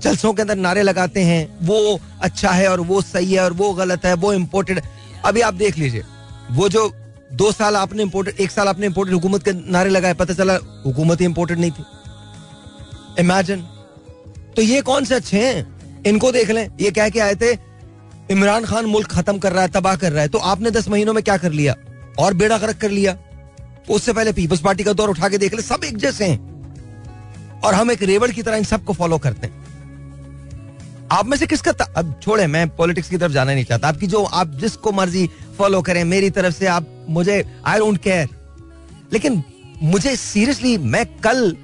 जलसों 0.00 0.32
के 0.34 0.42
अंदर 0.42 0.56
नारे 0.58 0.82
लगाते 0.82 1.22
हैं, 1.22 1.46
वो 1.62 2.00
अच्छा 2.22 2.50
है 2.52 2.68
और 2.68 2.80
वो 2.82 3.00
सही 3.02 3.32
है 3.32 3.44
और 3.44 3.52
वो 3.54 3.72
गलत 3.74 4.04
है, 4.06 4.14
वो 4.14 4.32
इम्पोर्टेड 4.32 4.80
अभी 5.24 5.40
आप 5.42 5.54
देख 5.56 5.78
लीजिए 5.78 6.02
वो 6.50 6.68
जो 6.68 6.92
दो 7.32 7.50
साल 7.52 7.76
आपने 7.76 8.02
इम्पोर्टेड 8.02 8.40
एक 8.40 8.50
साल 8.50 8.68
आपने 8.68 8.86
इम्पोर्टेड 8.86 9.14
हुकूमत 9.14 9.44
के 9.44 9.52
नारे 9.52 9.90
लगाए, 9.90 10.14
पता 10.14 10.34
चला 10.34 10.54
हुकूमत 10.86 11.20
ही 11.20 11.24
इम्पोर्टेड 11.24 11.58
नहीं 11.58 11.70
थी। 11.70 11.84
इमेजिन 13.20 13.60
तो 14.56 14.62
ये 14.62 14.80
कौन 14.80 15.04
से 15.04 15.14
अच्छे 15.14 15.38
हैं? 15.38 16.02
इनको 16.04 16.30
देख 16.32 16.50
लें। 16.50 16.68
ये 16.80 16.90
कह 16.90 17.08
के 17.08 17.20
आए 17.20 17.34
थे, 17.34 17.52
इमरान 18.30 18.64
खान 18.64 18.86
मुल्क 18.86 19.10
खत्म 19.10 19.38
कर 19.38 19.52
रहा 19.52 19.62
है, 19.62 19.68
तबाह 19.68 19.96
कर 19.96 20.12
रहा 20.12 20.22
है 20.22 20.28
तो 20.28 20.38
आपने 20.38 20.70
दस 20.70 20.88
महीनों 20.88 21.12
में 21.14 21.22
क्या 21.24 21.36
कर 21.36 21.52
लिया? 21.52 21.74
और 22.18 22.34
बेड़ा 22.34 22.58
गर्क 22.58 22.76
कर 22.76 22.90
लिया। 22.90 23.16
उससे 23.90 24.12
पहले 24.12 24.32
पीपल्स 24.32 24.60
पार्टी 24.60 24.84
का 24.84 24.92
दौर 24.92 25.10
उठा 25.10 25.28
के 25.28 25.38
देख 25.38 25.54
ले, 25.54 25.62
सब 25.62 25.84
एक 25.84 25.96
जैसे 25.96 26.24
हैं। 26.24 27.60
और 27.60 27.74
हम 27.74 27.90
एक 27.90 28.02
रेवड़ 28.02 28.30
की 28.30 28.42
तरह 28.42 28.56
इन 28.56 28.64
सबको 28.64 28.92
फॉलो 28.92 29.18
करते 29.18 29.46
हैं। 29.46 29.62
आप 31.12 31.26
में 31.26 31.36
से 31.36 31.46
किसका 31.46 31.70
अब 31.96 32.14
छोड़े, 32.22 32.46
मैं 32.46 32.68
पॉलिटिक्स 32.68 33.08
की 33.08 33.16
तरफ़ 33.16 33.32
जाना 33.32 33.54
नहीं 33.54 33.64
चाहता। 33.64 33.88
आपकी 33.88 34.06
जो, 34.06 34.24
आप 34.24 34.54
जिसको 34.54 34.92
मर्ज़ी 34.92 35.28
फॉलो 35.58 35.82
करें, 35.82 36.04
मेरी 36.04 36.30
तरफ़ 36.30 36.54
से 36.54 36.66
आप, 36.66 36.86
मुझे 37.08 37.44
आई 37.66 37.78
डोंट 37.78 37.98
केयर 37.98 38.28
लेकिन 39.12 39.42
मुझे 39.82 40.16
सीरियसली 40.16 40.76
मैं 40.78 41.04
कल 41.20 41.56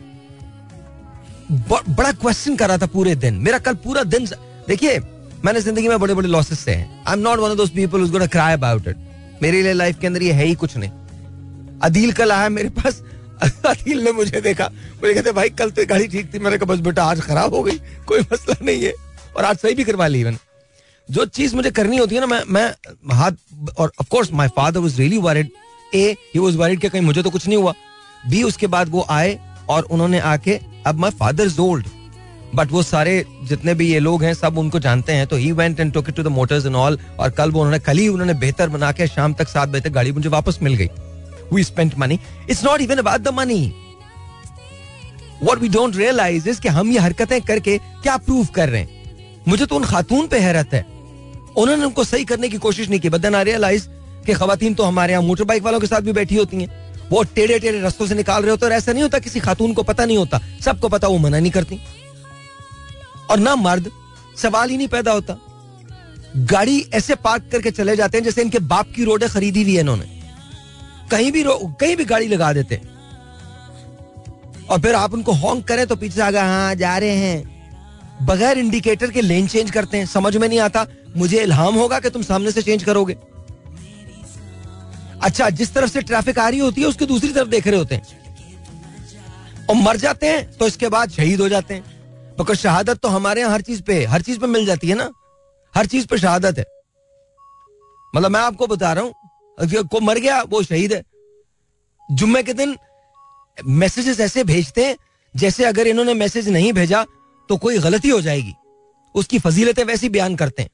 बड़ा 1.51 2.13
क्वेश्चन 2.13 2.57
कर 2.57 2.69
रहा 2.69 2.79
था 2.79 2.87
पूरे 2.87 3.15
दिन। 3.15 3.35
मेरा 3.35 3.59
कल 3.59 3.75
पूरा 3.75 4.03
दिन 4.05 4.27
देखिए, 4.69 4.99
मैंने 5.45 5.61
ज़िंदगी 5.61 5.89
में 5.89 5.99
बड़े 6.01 6.15
बड़े 6.15 6.29
लॉसेस 6.29 6.61
से 6.61 6.73
हैं। 6.73 7.05
I 7.05 7.15
am 7.15 7.21
not 7.21 7.39
one 7.39 7.51
of 7.51 7.71
people 7.71 8.27
cry 8.27 8.53
about 8.53 8.89
it 8.89 8.97
मेरे 9.43 9.63
लिए 9.63 9.73
लाइफ 9.73 9.99
के 10.01 10.07
अंदर 10.07 10.23
ये 10.23 10.33
है 10.33 10.45
ही 10.45 10.55
कुछ 10.55 10.77
नहीं। 10.77 10.91
अदील 11.83 12.13
कल 12.13 12.33
आया 12.33 12.49
मेरे 12.49 12.69
पास। 12.69 13.03
अदील 13.67 14.03
ने 14.05 14.13
मुझे 14.13 14.41
देखा। 14.41 14.65
मुझे 14.95 15.15
कहते, 15.15 15.33
भाई, 15.33 15.51
कल 15.51 15.71
तो 15.71 15.87
गाड़ी 15.87 16.07
ठीक 16.09 16.35
थी। 16.35 16.39
मैंने 16.39 16.59
कहा, 16.59 16.75
बस 16.75 16.81
बेटा, 16.81 17.05
आज 17.05 17.21
खराब 17.21 17.55
हो 17.55 17.63
गई। 17.63 17.79
कोई 18.07 18.21
मसला 18.21 18.55
नहीं 18.63 18.83
है। 18.83 18.93
और 19.37 19.45
आज 19.45 19.57
सही 19.57 19.75
भी 19.75 19.85
करवा 19.85 20.07
ली 20.07 20.21
इवन 20.21 20.37
जो 21.11 21.25
चीज़ 21.26 21.55
मुझे 21.57 21.71
करनी 21.71 21.97
होती 21.97 22.14
है 22.14 22.21
ना, 22.21 22.26
मैं 22.26 22.43
मैं 22.49 23.14
हाथ, 23.14 23.33
और 23.79 23.93
of 24.00 24.09
course 24.11 24.33
my 24.33 24.49
father 24.57 24.81
was 24.81 24.99
really 25.00 25.19
worried 25.19 25.49
uh 25.93 26.11
he 26.35 26.40
was 26.40 26.57
worried 26.57 26.81
कि 26.81 26.88
कहीं 26.88 27.02
मुझे 27.02 27.23
तो 27.23 27.31
कुछ 27.31 27.47
नहीं 27.47 27.59
हुआ। 27.59 27.73
बी 28.25 28.43
उसके 28.43 28.67
बाद 28.67 28.88
वो 28.88 29.07
आए 29.11 29.38
और 29.69 29.83
उन्होंने 29.85 30.19
आके, 30.21 30.59
अब 30.87 30.99
my 30.99 31.11
father 31.11 31.45
is 31.45 31.61
old 31.61 31.87
but 32.55 32.71
वो 32.73 32.83
सारे 32.83 33.25
जितने 33.45 33.75
भी 33.75 33.87
ये 33.88 33.99
लोग 33.99 34.23
हैं, 34.25 34.33
सब 34.35 34.59
उनको 34.59 34.79
जानते 34.81 35.12
हैं 35.12 35.26
तो 35.26 35.37
he 35.37 35.50
went 35.52 35.81
and 35.81 35.93
took 35.93 36.09
it 36.09 36.14
to 36.14 36.23
the 36.23 36.26
motors 36.29 36.67
and 36.67 36.76
all 36.76 36.99
और 37.19 37.31
कल 37.31 37.50
वो 37.50 37.61
उन्होंने, 37.61 37.79
कल 37.81 37.99
ही 37.99 38.09
उन्होंने 38.09 38.35
बेहतर 38.37 38.69
बना 38.69 38.93
के 38.93 39.07
शाम 39.07 39.35
तक, 39.35 39.49
सात 39.49 39.69
बजे 39.69 39.81
तक 39.81 39.95
गाड़ी 39.95 40.12
मुझे 40.12 40.29
वापस 40.29 40.59
मिल 40.62 40.75
गई। 40.75 40.88
We 41.52 41.64
spent 41.64 41.99
money 41.99 42.19
it's 42.50 42.64
not 42.64 42.81
even 42.81 42.99
about 42.99 43.21
the 43.21 43.35
money 43.35 43.73
what 45.43 45.59
we 45.59 45.69
don't 45.69 45.97
realise 45.97 46.49
is 46.49 46.61
कि 46.61 46.69
हम 46.69 46.90
ये 46.93 46.99
हरकतें 46.99 47.40
करके 47.43 47.79
क्या 47.79 48.17
प्रूव 48.19 48.47
कर 48.55 48.69
रहे 48.69 48.81
हैं? 48.81 48.99
मुझे 49.49 49.67
तो 49.67 49.76
उन 49.76 49.85
खातून 49.85 50.26
पे 50.29 50.38
हैरत 50.38 50.75
है। 50.75 50.85
उन्होंने 51.61 51.85
उनको 51.85 52.05
सही 52.05 52.25
करने 52.25 52.49
की 52.49 52.59
कोशिश 52.59 52.88
नहीं 52.88 53.00
की 53.00 53.09
बट 53.09 53.21
देन 53.21 53.35
आई 53.35 53.45
रियलाइज़ 53.45 53.88
कि 54.26 54.33
खातन 54.33 54.75
तो 54.75 54.83
हमारे 54.83 55.12
यहाँ 55.12 55.23
मोटर 55.23 55.45
बाइक 55.45 55.62
वालों 55.62 55.81
के 55.81 55.87
साथ 55.87 56.00
भी 56.00 56.12
बैठी 56.12 56.37
होती 56.37 56.57
हैं। 56.57 56.69
वो 57.11 57.23
टेढ़े 57.23 57.59
टेढ़े 57.59 57.81
रस्तों 57.81 58.07
से 58.07 58.14
निकाल 58.14 58.43
रहे 58.43 58.50
होते 58.50 58.67
और 58.67 58.73
ऐसा 58.73 58.93
नहीं 58.93 59.02
होता 59.02 59.19
किसी 59.19 59.40
खातून 59.40 59.73
को 59.75 59.83
पता 59.83 60.05
नहीं 60.05 60.19
होता। 60.19 60.40
सबको 60.61 60.88
पता 60.88 61.09
वो 61.09 61.19
मना 61.19 61.38
नहीं 61.38 61.52
करती। 61.52 61.81
और 63.31 63.38
ना 63.38 63.57
मर्द 63.57 63.90
सवाल 64.37 64.71
ही 64.71 64.76
नहीं 64.76 64.88
पैदा 64.88 65.12
होता। 65.12 65.37
गाड़ी 66.37 66.79
ऐसे 66.95 67.14
पार्क 67.14 67.49
करके 67.52 67.71
चले 67.71 67.97
जाते 67.97 68.19
हैं 68.19 68.25
जैसे 68.25 68.43
इनके 68.43 68.59
बाप 68.59 68.93
की 68.97 69.05
रोडें 69.05 69.29
खरीदी 69.29 69.62
हुई 69.62 69.75
है 69.75 69.81
इन्होंने। 69.81 70.21
कहीं 71.11 71.33
भी 71.33 71.45
कहीं 71.47 71.97
भी 71.97 72.05
गाड़ी 72.05 72.26
लगा 72.26 72.52
देते। 72.52 72.81
और 74.71 74.81
फिर 74.81 74.95
आप 74.95 75.14
उनको 75.14 75.33
हॉन्ग 75.33 75.64
करें 75.64 75.87
तो 75.87 75.97
पीछे 75.97 76.21
आगे 76.21 76.38
हाँ 76.38 76.75
जा 76.75 76.97
रहे 76.99 77.17
हैं। 77.17 78.26
बगैर 78.26 78.59
इंडिकेटर 78.59 79.11
के 79.11 79.21
लेन 79.21 79.47
चेंज 79.47 79.71
करते 79.71 79.99
हैं। 79.99 80.07
समझ 80.07 80.37
में 80.37 80.49
नहीं 80.49 80.59
आता 80.59 80.87
मुझे 81.17 81.43
इल्हाम 81.43 81.75
होगा 81.75 81.99
कि 82.00 82.11
तुम 82.11 82.23
सामने 82.23 82.50
से 82.52 82.62
चेंज 82.62 82.85
करोगे। 82.85 83.17
अच्छा 85.23 85.49
जिस 85.50 85.73
तरफ़ 85.75 85.90
से 85.90 86.02
ट्रैफ़िक 86.02 86.38
आ 86.38 86.49
रही 86.49 86.59
होती 86.59 86.81
है, 86.81 86.87
उसके 86.87 87.07
दूसरी 87.07 87.33
तरफ़ 87.33 87.49
देख 87.49 87.67
रहे 87.67 87.79
होते 87.79 87.95
हैं। 87.95 88.19
और 89.67 89.76
मर 89.76 89.97
जाते 89.97 90.26
हैं 90.26 90.50
तो 90.52 90.67
इसके 90.67 90.88
बाद 90.88 91.11
शहीद 91.11 91.40
हो 91.40 91.49
जाते 91.49 91.75
हैं। 91.75 92.37
तो 92.37 92.55
शहादत 92.55 92.99
तो 92.99 93.09
हमारे 93.09 93.40
यहाँ 93.40 93.52
हर 93.52 93.61
चीज़ 93.61 93.83
पे 93.83 94.05
हर 94.05 94.23
चीज़ 94.23 94.38
पे 94.38 94.47
मिल 94.47 94.67
जाती 94.67 94.88
है 94.88 94.95
ना? 94.95 95.11
हर 95.75 95.87
चीज़ 95.87 96.07
पे 96.07 96.19
शहादत 96.19 96.59
है। 96.59 96.64
मतलब 98.14 98.31
मैं 98.31 98.40
आपको 98.40 98.67
बता 98.67 98.93
रहा 98.93 99.05
हूँ, 99.05 99.12
को 99.85 100.00
मर 100.00 100.19
गया, 100.19 100.40
वो 100.43 100.62
शहीद 100.62 100.93
है। 100.93 101.02
जुम्मे 102.09 102.43
के 102.43 102.52
दिन 102.52 102.76
मैसेजेस 103.59 104.21
ऐसे 104.21 104.45
भेजते 104.45 104.87
हैं, 104.87 104.97
जैसे 105.35 105.64
अगर 105.64 105.87
इन्होंने 105.87 106.14
मैसेज 106.14 106.49
नहीं 106.49 106.73
भेजा 106.73 107.05
तो 107.49 107.57
कोई 107.57 107.79
गलती 107.79 108.09
हो 108.09 108.21
जाएगी। 108.21 108.55
उसकी 109.14 109.38
फजीलतें 109.38 109.85
वैसी 109.85 110.09
बयान 110.09 110.37
करते 110.37 110.62
हैं। 110.62 110.71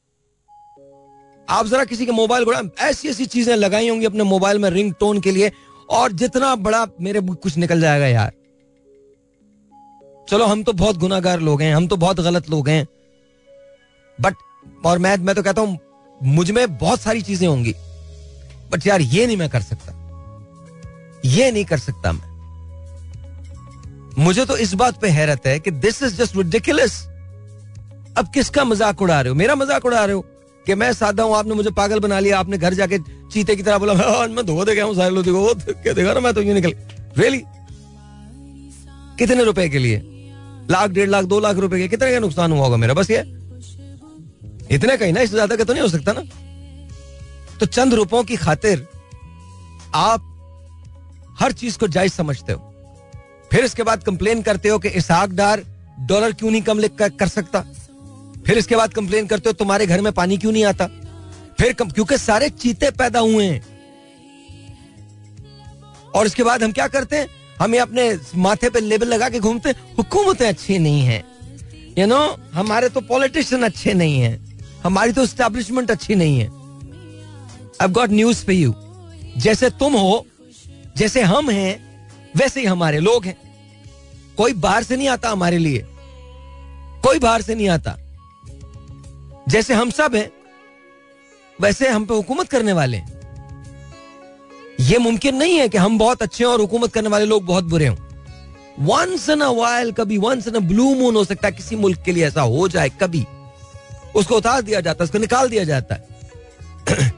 आप 1.49 1.67
जरा 1.67 1.85
किसी 1.85 2.07
के 2.07 2.13
मोबाइल 2.13 2.45
को 2.45 2.53
ऐसी 2.81 3.09
ऐसी 3.09 3.27
चीज़ें 3.27 3.55
लगाई 3.57 3.89
होंगी 3.89 4.07
अपने 4.07 4.25
मोबाइल 4.25 4.59
में 4.59 4.69
रिंग 4.71 4.93
टोन 5.01 5.21
के 5.21 5.31
लिए, 5.31 5.51
और 5.89 6.13
जितना 6.13 6.55
बड़ा 6.57 6.87
मेरे 7.01 7.21
कुछ 7.23 7.57
निकल 7.57 7.81
जाएगा 7.81 8.07
यार। 8.07 8.33
चलो, 10.29 10.45
हम 10.45 10.63
तो 10.63 10.73
बहुत 10.73 10.97
गुनागार 10.97 11.41
लोग 11.41 11.63
हैं, 11.63 11.75
हम 11.75 11.87
तो 11.87 11.97
बहुत 11.97 12.21
गलत 12.21 12.51
लोग 12.51 12.69
हैं। 12.69 12.87
बट 14.19 14.35
और 14.87 14.99
मैं 14.99 15.17
मैं 15.17 15.35
तो 15.35 15.43
कहता 15.43 15.61
हूँ, 15.63 15.79
मुझमें 16.21 16.77
बहुत 16.79 17.01
सारी 17.01 17.23
चीज़ें 17.23 17.47
होंगी। 17.49 17.75
बट 18.73 18.87
यार, 18.87 19.01
ये 19.01 19.27
नहीं 19.27 19.37
मैं 19.37 19.49
कर 19.49 19.61
सकता। 19.63 19.93
ये 21.25 21.51
नहीं 21.51 21.65
कर 21.65 21.79
सकता 21.79 22.13
मैं। 22.13 22.35
मुझे 24.19 24.45
तो 24.47 24.57
इस 24.57 24.73
बात 24.75 25.01
पे 25.01 25.09
हैरत 25.11 25.47
है 25.47 25.59
कि 25.61 25.71
दिस 25.73 26.03
इज़ 26.03 26.17
जस्ट 26.17 26.37
रिडिकुलस 26.37 27.03
अब 28.19 28.31
किसका 28.35 28.65
मज़ाक 28.65 29.03
उड़ा 29.03 29.21
रहे 29.21 29.29
हो? 29.29 29.35
मेरा 29.35 29.55
मज़ाक 29.55 29.85
उड़ा 29.85 30.05
रहे 30.05 30.15
हो? 30.15 30.25
कि 30.67 30.75
मैं 30.75 30.93
सादा 30.93 31.23
हूँ 31.23 31.35
आपने 31.37 31.55
मुझे 31.55 31.71
पागल 31.73 32.01
बना 32.01 32.19
लिया 32.21 32.39
आपने 32.39 32.59
घर 32.59 32.75
जाके 32.75 32.99
चीते 33.33 33.57
की 33.57 33.63
तरह 33.63 33.79
बोला 33.79 33.95
मैं 34.29 34.45
धो 34.47 34.65
दे 34.65 34.75
गया 34.75 34.85
हूँ 34.85 34.95
सारे 34.97 35.11
लोग 35.11 35.63
क्या 35.83 35.93
देखा 35.93 36.13
ना 36.13 36.21
मैं 36.21 36.33
तो 36.35 36.43
ये 36.43 36.55
निकल 36.55 36.73
रियली 37.19 37.43
कितने 39.19 39.45
रुपए 39.45 39.69
के 39.69 39.79
लिए? 39.79 39.99
लाख 40.71 40.91
डेढ़ 40.91 41.09
लाख 41.09 41.25
दो 41.25 41.39
लाख 41.41 41.57
रुपए 41.57 41.79
के 41.79 41.89
कितने 41.89 42.13
का 42.13 42.19
नुकसान 42.19 42.53
हुआ 42.53 42.65
होगा 42.65 42.77
मेरा? 42.77 42.95
बस 42.95 43.11
ये। 43.11 43.21
इतने 44.71 44.97
का 44.97 45.05
ही 45.05 45.13
ना 45.13 45.21
इससे 45.21 45.35
ज़्यादा 45.35 45.57
का 45.57 45.65
तो 45.65 45.73
नहीं 45.73 45.83
हो 45.83 45.89
सकता 45.89 46.13
ना। 46.13 46.23
तो 47.61 47.67
चंद 47.67 47.95
रुपयों 47.95 48.23
की 48.25 48.37
खातिर 48.37 48.87
आप 49.95 50.33
हर 51.41 51.53
चीज़ 51.53 51.79
को 51.79 51.89
जायज़ 51.89 52.13
समझते 52.13 52.53
हो। 52.53 52.73
फिर 53.53 53.65
इसके 53.65 53.83
बाद 53.83 54.03
कंप्लेन 54.03 54.43
करते 54.43 54.69
हो 54.69 54.79
कि 54.79 54.89
इसहाक 55.01 55.31
डार 55.33 55.63
डॉलर 56.01 56.33
क्यों 56.33 56.51
नहीं 56.51 56.63
कम 56.63 56.81
कर, 56.89 57.09
कर 57.11 57.29
सकता? 57.29 57.65
फिर 58.47 58.59
इसके 58.59 58.77
बाद 58.77 58.95
कंप्लेन 58.95 59.27
करते 59.27 59.49
हो, 59.49 59.53
तुम्हारे 59.53 59.87
घर 59.87 60.01
में 60.01 60.13
पानी 60.13 60.39
क्यों 60.39 60.53
नहीं 60.53 60.65
आता? 60.65 60.87
फिर 61.61 61.73
क्योंकि 61.73 62.19
सारे 62.19 62.51
चीते 62.51 62.91
पैदा 62.91 63.21
हुए 63.21 63.45
हैं। 63.45 63.77
और 66.15 66.27
इसके 66.27 66.43
बाद 66.43 66.63
हम 66.63 66.73
क्या 66.73 66.89
करते 66.89 67.17
हैं? 67.17 67.29
हमें 67.61 67.79
अपने 67.79 68.19
माथे 68.35 68.71
पे 68.71 68.81
लेबल 68.81 69.07
लगा 69.07 69.29
के 69.29 69.41
घूमते 69.41 69.71
हुकूमतें 69.71 70.49
अच्छी 70.49 70.79
नहीं 70.79 71.01
है। 71.01 71.25
यू 71.99 72.07
नो 72.07 72.41
हमारे 72.55 72.89
तो 72.89 73.01
पॉलिटिशियन 73.01 73.63
अच्छे 73.63 73.95
नहीं 73.95 74.21
है। 74.21 74.59
हमारी 74.85 75.13
तो 75.13 75.27
स्टैब्लिशमेंट 75.27 75.91
अच्छी 75.91 76.15
नहीं 76.15 76.39
है। 76.39 76.47
अब 77.81 77.93
गॉट 77.93 78.11
न्यूज़ 78.11 78.45
फॉर 78.45 78.55
यू 78.55 78.75
जैसे 79.37 79.71
तुम 79.71 79.93
हो, 79.93 80.27
जैसे 80.97 81.23
हम 81.23 81.51
हैं, 81.51 81.87
वैसे 82.37 82.61
ही 82.61 82.67
हमारे 82.67 82.99
लोग 82.99 83.25
हैं। 83.25 83.37
कोई 84.37 84.53
बाहर 84.53 84.83
से 84.83 84.97
नहीं 84.97 85.09
आता 85.09 85.31
हमारे 85.31 85.59
लिए। 85.59 85.87
कोई 87.03 87.19
बाहर 87.19 87.43
से 87.43 87.55
नहीं 87.55 87.69
आता। 87.69 87.97
जैसे 89.49 89.75
हम 89.75 89.91
सब 89.91 90.15
हैं, 90.15 90.31
वैसे 91.61 91.89
हम 91.89 92.05
पे 92.05 92.15
हुकूमत 92.15 92.49
करने 92.49 92.73
वाले 92.73 93.01
ये 94.81 94.99
मुमकिन 94.99 95.37
नहीं 95.37 95.57
है 95.57 95.69
कि 95.69 95.79
हम 95.79 95.99
बहुत 95.99 96.23
अच्छे 96.23 96.45
हैं 96.45 96.51
और 96.51 96.61
हुकूमत 96.61 96.93
करने 96.93 97.09
वाले 97.09 97.25
लोग 97.25 97.45
बहुत 97.45 97.65
बुरे 97.65 97.87
हों। 97.87 97.97
वंस 98.81 99.29
इन 99.29 99.41
अ 99.41 99.49
वाइल 99.49 99.93
कभी 99.93 100.19
once 100.19 100.49
in 100.49 100.55
a 100.55 100.59
blue 100.59 100.95
moon 100.95 101.17
हो 101.17 101.25
सकता 101.25 101.49
है, 101.49 101.53
किसी 101.53 101.77
मुल्क 101.77 102.03
के 102.05 102.13
लिए 102.13 102.27
ऐसा 102.27 102.41
हो 102.41 102.69
जाए, 102.69 102.89
कभी। 102.89 103.25
उसको 104.15 104.37
उतार 104.37 104.63
दिया 104.63 104.81
जाता 104.81 105.05
है, 105.05 105.05
उसको 105.05 105.19
निकाल 105.19 105.49
दिया 105.49 105.65
जाता 105.65 105.95
है। 105.95 106.09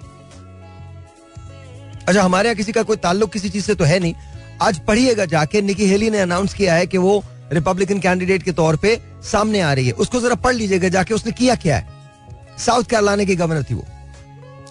अच्छा 2.09 2.23
हमारे 2.23 2.49
यहाँ 2.49 2.57
किसी 2.57 2.73
का 2.73 2.83
कोई 2.83 2.97
ताल्लुक 2.97 3.33
किसी 3.33 3.51
चीज़ 3.51 3.65
से 3.65 3.75
तो 3.75 3.85
है 3.85 3.99
नहीं। 3.99 4.15
आज 4.63 4.79
पढ़िएगा 4.79 5.25
जाके, 5.25 5.63
निकी 5.63 5.87
हेली 5.87 6.11
ने 6.11 6.19
अनाउंस 6.19 6.55
किया 6.55 6.75
है 6.75 6.87
कि 6.87 6.99
वो 6.99 7.25
रिपब्लिकन 7.53 8.01
कैंडिडेट 8.01 8.43
के 8.43 8.53
तौर 8.53 8.77
पे 8.77 9.01
सामने 9.23 9.61
आ 9.61 9.73
रही 9.73 9.87
है। 9.87 9.93
उसको 9.93 10.21
जरा 10.21 10.35
पढ़ 10.35 10.55
लीजिएगा 10.55 10.89
जाके, 10.89 11.15
उसने 11.15 11.33
किया 11.33 11.55
क्या 11.55 11.77
है? 11.77 11.98
साउथ 12.59 12.85
कैरोलिना 12.85 13.25
की 13.25 13.37
गवर्नर 13.37 13.63
थी 13.63 13.75
वो 13.75 13.85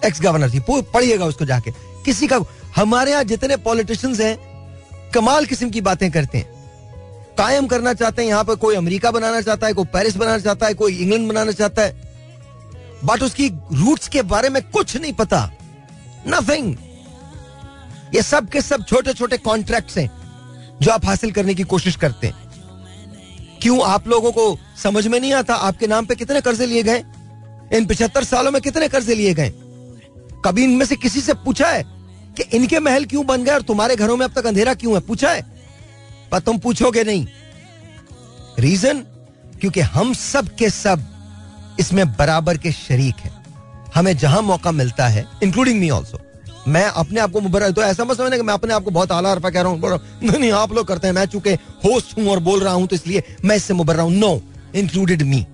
एक्स 0.04 0.20
गवर्नर 0.22 0.50
थी 0.50 0.60
पढ़िएगा 0.70 1.24
उसको 1.24 1.44
जाके। 1.44 1.70
किसी 2.04 2.26
का 2.26 2.38
हमारे 2.76 3.10
यहाँ 3.10 3.24
जितने 3.24 3.56
पॉलिटिशियंस 3.58 4.20
हैं, 4.20 4.36
कमाल 5.14 5.46
किस्म 5.46 5.70
की 5.70 5.80
बातें 5.80 6.10
करते 6.10 6.38
हैं। 6.38 6.56
कायम 7.38 7.66
करना 7.66 7.92
चाहते 7.94 8.22
हैं, 8.22 8.28
यहाँ 8.28 8.44
पर 8.44 8.54
कोई 8.54 8.74
अमेरिका 8.76 9.10
बनाना 9.10 9.40
चाहता 9.40 9.66
है, 9.66 9.72
कोई 9.72 9.84
पेरिस 9.84 10.16
बनाना 10.16 10.38
चाहता 10.38 10.66
है, 10.66 10.74
कोई 10.74 10.96
इंग्लैंड 10.96 11.28
बनाना 11.28 11.52
चाहता 11.52 11.82
है। 11.82 12.06
बट 13.04 13.22
उसकी 13.22 13.48
रूट्स 13.74 14.08
के 14.08 14.22
बारे 14.24 14.48
में 14.48 14.62
कुछ 14.70 14.96
नहीं 14.96 15.12
पता। 15.12 15.50
नथिंग 16.28 16.74
ये 18.14 18.22
सब 18.22 18.48
के 18.48 18.60
सब 18.60 18.84
छोटे 18.84 19.12
छोटे 19.14 19.36
कॉन्ट्रैक्ट्स 19.38 19.98
हैं, 19.98 20.10
जो 20.82 20.90
आप 20.92 21.06
हासिल 21.06 21.32
करने 21.32 21.54
की 21.54 21.62
कोशिश 21.64 21.96
करते 21.96 22.26
हैं। 22.26 23.58
क्यों 23.62 23.80
आप 23.82 24.08
लोगों 24.08 24.32
को 24.32 24.56
समझ 24.82 25.06
में 25.06 25.18
नहीं 25.20 25.32
आता, 25.32 25.54
आपके 25.54 25.86
नाम 25.86 26.06
पे 26.06 26.14
कितने 26.14 26.40
कर्जे 26.40 26.66
लिए 26.66 26.82
गए? 26.82 27.04
इन 27.70 27.86
पिछहत्तर 27.86 28.24
सालों 28.24 28.50
में 28.50 28.60
कितने 28.62 28.88
कर्जे 28.88 29.14
लिए 29.14 29.34
गए? 29.34 29.52
कभी 30.44 30.64
इनमें 30.64 30.84
से 30.86 30.96
किसी 30.96 31.20
से 31.20 31.34
पूछा 31.36 31.68
है 31.68 31.82
कि 32.36 32.42
इनके 32.56 32.78
महल 32.80 33.04
क्यों 33.04 33.26
बन 33.26 33.44
गए 33.44 33.52
और 33.52 33.62
तुम्हारे 33.62 33.96
घरों 33.96 34.16
में 34.16 34.24
अब 34.26 34.32
तक 34.32 34.46
अंधेरा 34.46 34.74
क्यों 34.74 34.94
है? 34.94 35.00
पूछा 35.00 35.30
है? 35.30 35.42
पर 36.32 36.38
तुम 36.40 36.58
पूछोगे 36.58 37.04
नहीं। 37.04 37.26
रीजन 38.58 39.04
क्योंकि 39.60 39.80
हम 39.80 40.12
सब 40.14 40.48
के 40.56 40.70
सब 40.70 41.04
इसमें 41.80 42.06
बराबर 42.08 42.56
के 42.56 42.72
शरीक 42.72 43.16
हैं। 43.16 43.36
हमें 43.94 44.16
जहाँ 44.16 44.40
मौका 44.42 44.72
मिलता 44.72 45.06
है 45.08 45.26
इंक्लूडिंग 45.42 45.80
मी 45.80 45.90
ऑल्सो 45.90 46.18
मैं 46.68 46.84
अपने 46.84 47.20
आप 47.20 47.30
को 47.32 47.40
मुबर 47.40 47.70
तो 47.70 47.82
ऐसा 47.82 48.04
मत 48.04 48.16
समझना 48.16 48.36
कि 48.36 48.42
मैं 48.42 48.54
अपने 48.54 48.74
आप 48.74 48.84
को 48.84 48.90
बहुत 48.90 49.12
आला 49.12 49.30
अरफा 49.32 49.50
कह 49.50 49.62
रहा 49.62 49.72
हूँ 49.72 49.80
नहीं 50.22 50.38
नहीं, 50.38 50.50
आप 50.52 50.72
लोग 50.72 50.86
करते 50.86 51.06
हैं। 51.06 51.14
मैं 51.14 51.24
चूँकि 51.26 51.52
होस्ट 51.84 52.16
हूँ 52.18 52.28
और 52.28 52.38
बोल 52.40 52.60
रहा 52.60 52.72
हूँ 52.72 52.86
तो 52.86 52.96
इसलिए 52.96 53.22
मैं 53.44 53.56
इससे 53.56 53.74
मुबर 53.74 53.96
रहा 53.96 54.04
हूँ। 54.04 54.12
No 54.14 54.40
included 54.74 55.22
me 55.22 55.46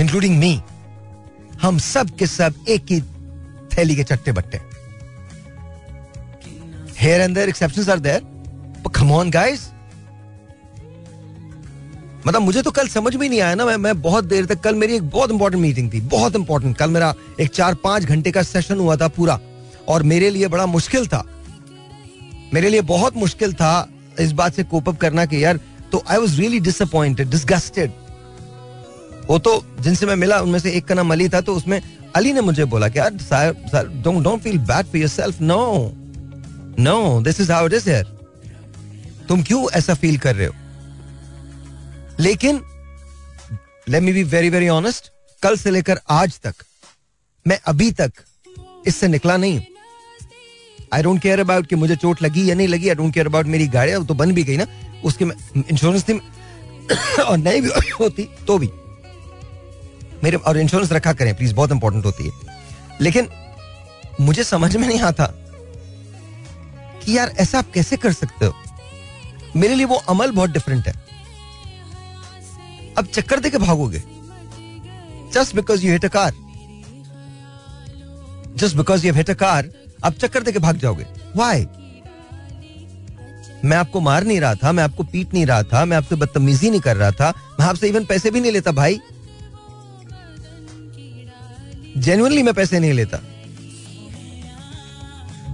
including 0.00 0.38
me 0.38 0.60
हम 1.62 1.78
सब 1.78 2.10
के 2.18 2.26
सब 2.26 2.54
एक 2.68 2.90
ही 2.90 3.00
थैली 3.70 3.96
के 3.96 4.04
चट्टे 4.04 4.32
बट्टे। 4.32 4.60
Here 6.98 7.20
and 7.20 7.34
there 7.34 7.48
exceptions 7.48 7.88
are 7.88 7.98
there 7.98 8.22
come 8.96 9.12
on 9.12 9.30
guys 9.30 9.70
मतलब 12.26 12.42
मुझे 12.42 12.62
तो 12.62 12.70
कल 12.70 12.88
समझ 12.88 13.14
में 13.16 13.28
नहीं 13.28 13.40
आया 13.40 13.54
ना, 13.54 13.64
मैं 13.66 13.76
मैं 13.76 14.00
बहुत 14.02 14.24
देर 14.24 14.46
तक, 14.46 14.60
कल 14.60 14.74
मेरी 14.74 14.94
एक 14.96 15.08
बहुत 15.10 15.30
इंपॉर्टेंट 15.30 15.62
मीटिंग 15.62 15.92
थी, 15.92 16.00
बहुत 16.00 16.36
इंपॉर्टेंट 16.36 16.76
कल 16.76 16.90
मेरा 16.90 17.14
एक 17.40 17.50
चार 17.50 17.74
पाँच 17.84 18.04
घंटे 18.04 18.30
का 18.30 18.42
सेशन 18.42 18.78
हुआ 18.78 18.96
था 18.96 19.08
पूरा, 19.08 19.38
और 19.88 20.02
मेरे 20.02 20.30
लिए 20.30 20.48
बड़ा 20.48 20.66
मुश्किल 20.66 21.06
था। 21.06 21.24
मेरे 22.54 22.68
लिए 22.68 22.80
बहुत 22.82 23.16
मुश्किल 23.16 23.54
था 23.54 23.88
इस 24.20 24.32
बात 24.32 24.54
से 24.54 24.64
कोप 24.64 24.88
अप 24.88 24.98
करना 25.00 25.24
कि 25.26 25.44
यार 25.44 25.60
तो 25.92 26.02
I 26.08 26.18
was 26.18 26.38
really 26.40 26.60
disappointed 26.60 27.30
disgusted 27.30 27.90
वो 29.28 29.38
तो 29.38 29.64
जिनसे 29.80 30.06
मैं 30.06 30.16
मिला, 30.16 30.40
उनमें 30.40 30.58
से 30.58 30.70
एक 30.70 30.84
का 30.84 30.94
नाम 30.94 31.12
अली 31.12 31.28
था 31.28 31.40
तो 31.40 31.54
उसमें 31.54 31.80
अली 32.16 32.32
ने 32.32 32.40
मुझे 32.40 32.64
बोला 32.64 32.88
कि 32.88 32.98
यार 32.98 34.38
feel 34.38 34.58
bad 34.58 34.86
for 34.86 34.96
yourself 34.96 35.40
no 35.40 35.92
no 36.78 37.22
this 37.22 37.40
is 37.40 37.52
how 37.52 37.66
it 37.66 37.72
is 37.72 37.90
here 37.90 38.04
तुम 39.28 39.42
क्यों 39.42 39.70
ऐसा 39.70 39.94
फील 39.94 40.18
कर 40.18 40.36
रहे 40.36 40.46
हो? 40.46 40.54
लेकिन 42.20 42.60
let 43.88 44.02
me 44.02 44.12
be 44.12 44.22
very 44.22 44.50
very 44.50 44.68
honest 44.68 45.12
कल 45.42 45.56
से 45.56 45.70
लेकर 45.70 46.00
आज 46.10 46.40
तक, 46.40 46.54
मैं 47.46 47.58
अभी 47.66 47.90
तक 47.92 48.12
इससे 48.86 49.08
निकला 49.08 49.36
नहीं 49.36 49.60
आई 50.94 51.02
डोंट 51.02 51.22
केयर 51.22 51.40
अबाउट 51.40 51.66
कि 51.66 51.76
मुझे 51.76 51.96
चोट 51.96 52.22
लगी 52.22 52.50
या 52.50 52.54
नहीं 52.54 52.68
लगी 52.68 52.88
आई 52.88 52.94
डोंट 52.94 53.14
केयर 53.14 53.26
अबाउट 53.26 53.46
मेरी 53.46 53.66
गाड़ी 53.68 53.92
तो 53.92 54.14
बन 54.14 54.32
भी 54.32 54.42
गई 54.44 54.56
ना, 54.56 54.66
उसके 55.04 55.24
इंश्योरेंस 55.70 56.02
थी, 56.02 56.20
और 57.22 57.36
नहीं 57.38 57.62
भी 57.62 57.90
होती 58.00 58.28
तो 58.46 58.58
भी। 58.58 58.70
मेरे 60.24 60.36
और 60.36 60.58
इंश्योरेंस 60.58 60.92
रखा 60.92 61.12
करें 61.12 61.34
प्लीज़ 61.36 61.54
बहुत 61.54 61.72
इंपॉर्टेंट 61.72 62.04
होती 62.04 62.26
है। 62.26 62.32
लेकिन 63.00 63.28
मुझे 64.20 64.44
समझ 64.44 64.76
में 64.76 64.88
नहीं 64.88 65.00
आता 65.00 65.26
कि 67.04 67.16
यार 67.18 67.32
ऐसा 67.38 67.58
आप 67.58 67.70
कैसे 67.74 67.96
कर 67.96 68.12
सकते 68.12 68.46
हो? 68.46 68.54
मेरे 69.56 69.74
लिए 69.74 69.86
वो 69.86 69.96
अमल 69.96 70.30
बहुत 70.30 70.50
डिफरेंट 70.50 70.86
है। 70.88 70.94
अब 72.98 73.06
चक्कर 73.06 73.40
दे 73.40 73.50
के 73.50 73.58
भागोगे 73.58 74.02
just 75.34 75.54
because 75.56 75.86
you 75.86 75.92
hit 75.92 76.04
a 76.04 76.08
car 76.08 76.32
just 78.56 78.76
because 78.76 79.06
you 79.06 79.12
hit 79.14 79.30
a 79.30 79.34
car 79.34 79.68
अब 80.04 80.12
चक्कर 80.12 80.42
दे 80.42 80.52
के 80.52 80.58
भाग 80.58 80.76
जाओगे। 80.76 81.06
वाई 81.36 81.66
मैं 83.64 83.76
आपको 83.76 84.00
मार 84.00 84.24
नहीं 84.24 84.40
रहा 84.40 84.54
था, 84.54 84.72
मैं 84.72 84.84
आपको 84.84 85.02
पीट 85.02 85.34
नहीं 85.34 85.46
रहा 85.46 85.62
था, 85.62 85.84
मैं 85.84 85.96
आपसे 85.96 86.14
बदतमीजी 86.14 86.70
नहीं 86.70 86.80
कर 86.80 86.96
रहा 86.96 87.10
था, 87.10 87.32
मैं 87.60 87.66
आपसे 87.66 87.88
इवन 87.88 88.04
पैसे 88.04 88.30
भी 88.30 88.40
नहीं 88.40 88.52
लेता, 88.52 88.72
भाई। 88.72 89.00
जेन्युइनली 91.96 92.42
मैं 92.42 92.54
पैसे 92.54 92.78
नहीं 92.80 92.92
लेता। 92.92 93.18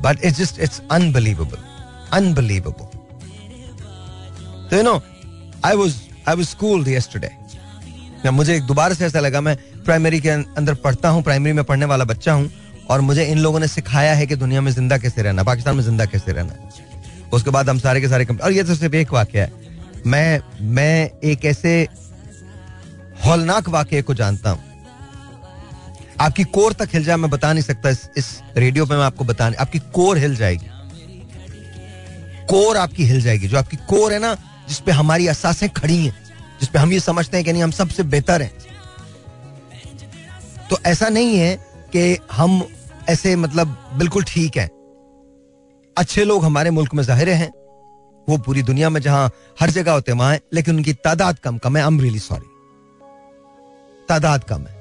But 0.02 0.25
it's 0.25 0.38
just 0.38 0.61
it's 0.61 0.83
unbelievable 0.92 1.59
unbelievable 2.12 2.97
तो 4.71 4.76
you 4.76 4.83
know 4.83 5.00
I 5.64 5.76
was 5.76 5.95
I 6.28 6.35
was 6.35 6.47
schooled 6.47 6.88
yesterday 6.88 8.30
मुझे 8.30 8.59
दोबारा 8.62 8.95
से 8.95 9.04
ऐसा 9.07 9.21
लगा, 9.21 9.40
मैं 9.40 9.57
प्राइमरी 9.85 10.21
के 10.21 10.28
अंदर 10.28 10.75
पढ़ता 10.76 11.09
हूँ 11.09 11.23
प्राइमरी 11.23 11.52
में 11.52 11.64
पढ़ने 11.64 11.85
वाला 11.87 12.04
बच्चा 12.04 12.33
हूँ, 12.33 12.50
और 12.90 13.00
मुझे 13.00 13.25
इन 13.25 13.38
लोगों 13.38 13.61
ने 13.61 13.68
सिखाया 13.68 14.14
है 14.14 14.26
कि 14.26 14.37
दुनिया 14.37 14.61
में 14.61 14.71
ज़िंदा 14.73 14.99
कैसे 14.99 15.23
रहना, 15.23 15.42
पाकिस्तान 15.45 15.76
में 15.76 15.83
ज़िंदा 15.85 16.04
कैसे 16.07 16.33
रहना। 16.33 16.54
उसके 17.33 17.50
बाद 17.50 17.68
हम 17.68 17.78
सारे 17.78 18.00
के 18.00 18.09
सारे 18.09 18.25
और 18.26 18.52
ये 18.52 18.62
तो 18.64 18.75
सिर्फ़ 18.75 18.95
एक 18.97 19.12
वाक्य 19.12 19.40
है। 19.40 19.52
मैं 20.07 20.40
मैं 20.75 21.11
एक 21.25 21.45
ऐसे 21.45 21.73
हौलनाक 23.25 23.68
वाक्य 23.68 24.02
को 24.02 24.14
जानता 24.14 24.51
हूँ। 24.51 24.67
आपकी 26.20 26.44
कोर 26.46 26.72
तक 26.72 26.88
हिल 26.92 27.04
जाए 27.04 27.16
मैं 27.16 27.31
बता 27.31 27.52
नहीं 27.52 27.62
सकता। 27.62 27.88
इस, 27.88 28.09
इस 28.16 28.40
रेडियो 28.57 28.87
पे 28.87 28.96
मैं 28.96 29.04
आपको 29.04 29.24
बता 29.24 29.48
नहीं 29.48 29.59
आपकी 29.59 29.78
कोर 29.94 30.18
हिल 30.18 30.37
जाएगी। 30.37 30.66
कोर 32.48 32.76
आपकी 32.76 33.04
हिल 33.04 33.20
जाएगी। 33.22 33.48
जो 33.48 33.59
आपकी 33.59 33.76
कोर 33.88 34.12
है 34.12 34.18
ना 34.18 34.35
जिसपे 34.68 34.92
हमारी 34.92 35.26
असासें 35.26 35.68
खड़ी 35.70 35.96
हैं 35.96 36.14
जिसपे 36.61 36.78
हम 36.78 36.92
ये 36.92 37.00
समझते 37.00 37.37
हैं 37.37 37.44
कि 37.46 37.52
नहीं 37.52 37.62
हम 37.62 37.70
सबसे 37.72 38.02
बेहतर 38.04 38.42
हैं। 38.42 38.52
तो 40.70 40.78
ऐसा 40.87 41.09
नहीं 41.09 41.37
है 41.38 41.54
कि 41.92 42.16
हम 42.33 42.62
ऐसे 43.09 43.35
मतलब 43.37 43.76
बिल्कुल 43.98 44.24
ठीक 44.24 44.57
है। 44.57 44.66
अच्छे 45.96 46.24
लोग 46.24 46.44
हमारे 46.44 46.70
मुल्क 46.70 46.94
में 46.94 47.02
ज़ाहिर 47.02 47.28
हैं। 47.31 47.50
वो 48.28 48.37
पूरी 48.38 48.62
दुनिया 48.62 48.90
में 48.90 49.00
जहाँ 49.00 49.31
हर 49.61 49.70
जगह 49.70 49.92
होते 49.92 50.12
हैं 50.12 50.18
वहाँ 50.18 50.33
है 50.33 50.40
लेकिन 50.54 50.76
उनकी 50.76 50.92
तादाद 50.94 51.38
कम 51.38 51.59
कम 51.59 51.76
है। 51.76 51.83
आई 51.83 51.88
एम 51.88 52.00
रियली 52.00 52.18
सॉरी 52.20 52.46
तादाद 54.09 54.44
कम 54.44 54.66
है। 54.66 54.76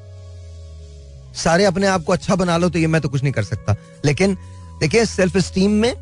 सारे 1.38 1.66
अपने 1.66 1.88
आप 1.88 2.04
को 2.04 2.14
अच्छा 2.14 2.36
बना 2.36 2.58
लो 2.58 2.70
तो 2.70 2.80
ये 2.80 2.88
मैं 2.88 3.02
तो 3.02 3.10
कुछ 3.10 3.24
नहीं 3.24 3.34
कर 3.34 3.44
सकता। 3.44 3.76
लेकिन, 4.06 4.36
देखिए 4.80 5.06
सेल्फ 5.06 5.38
स्टीम 5.38 5.72
में 5.72 5.94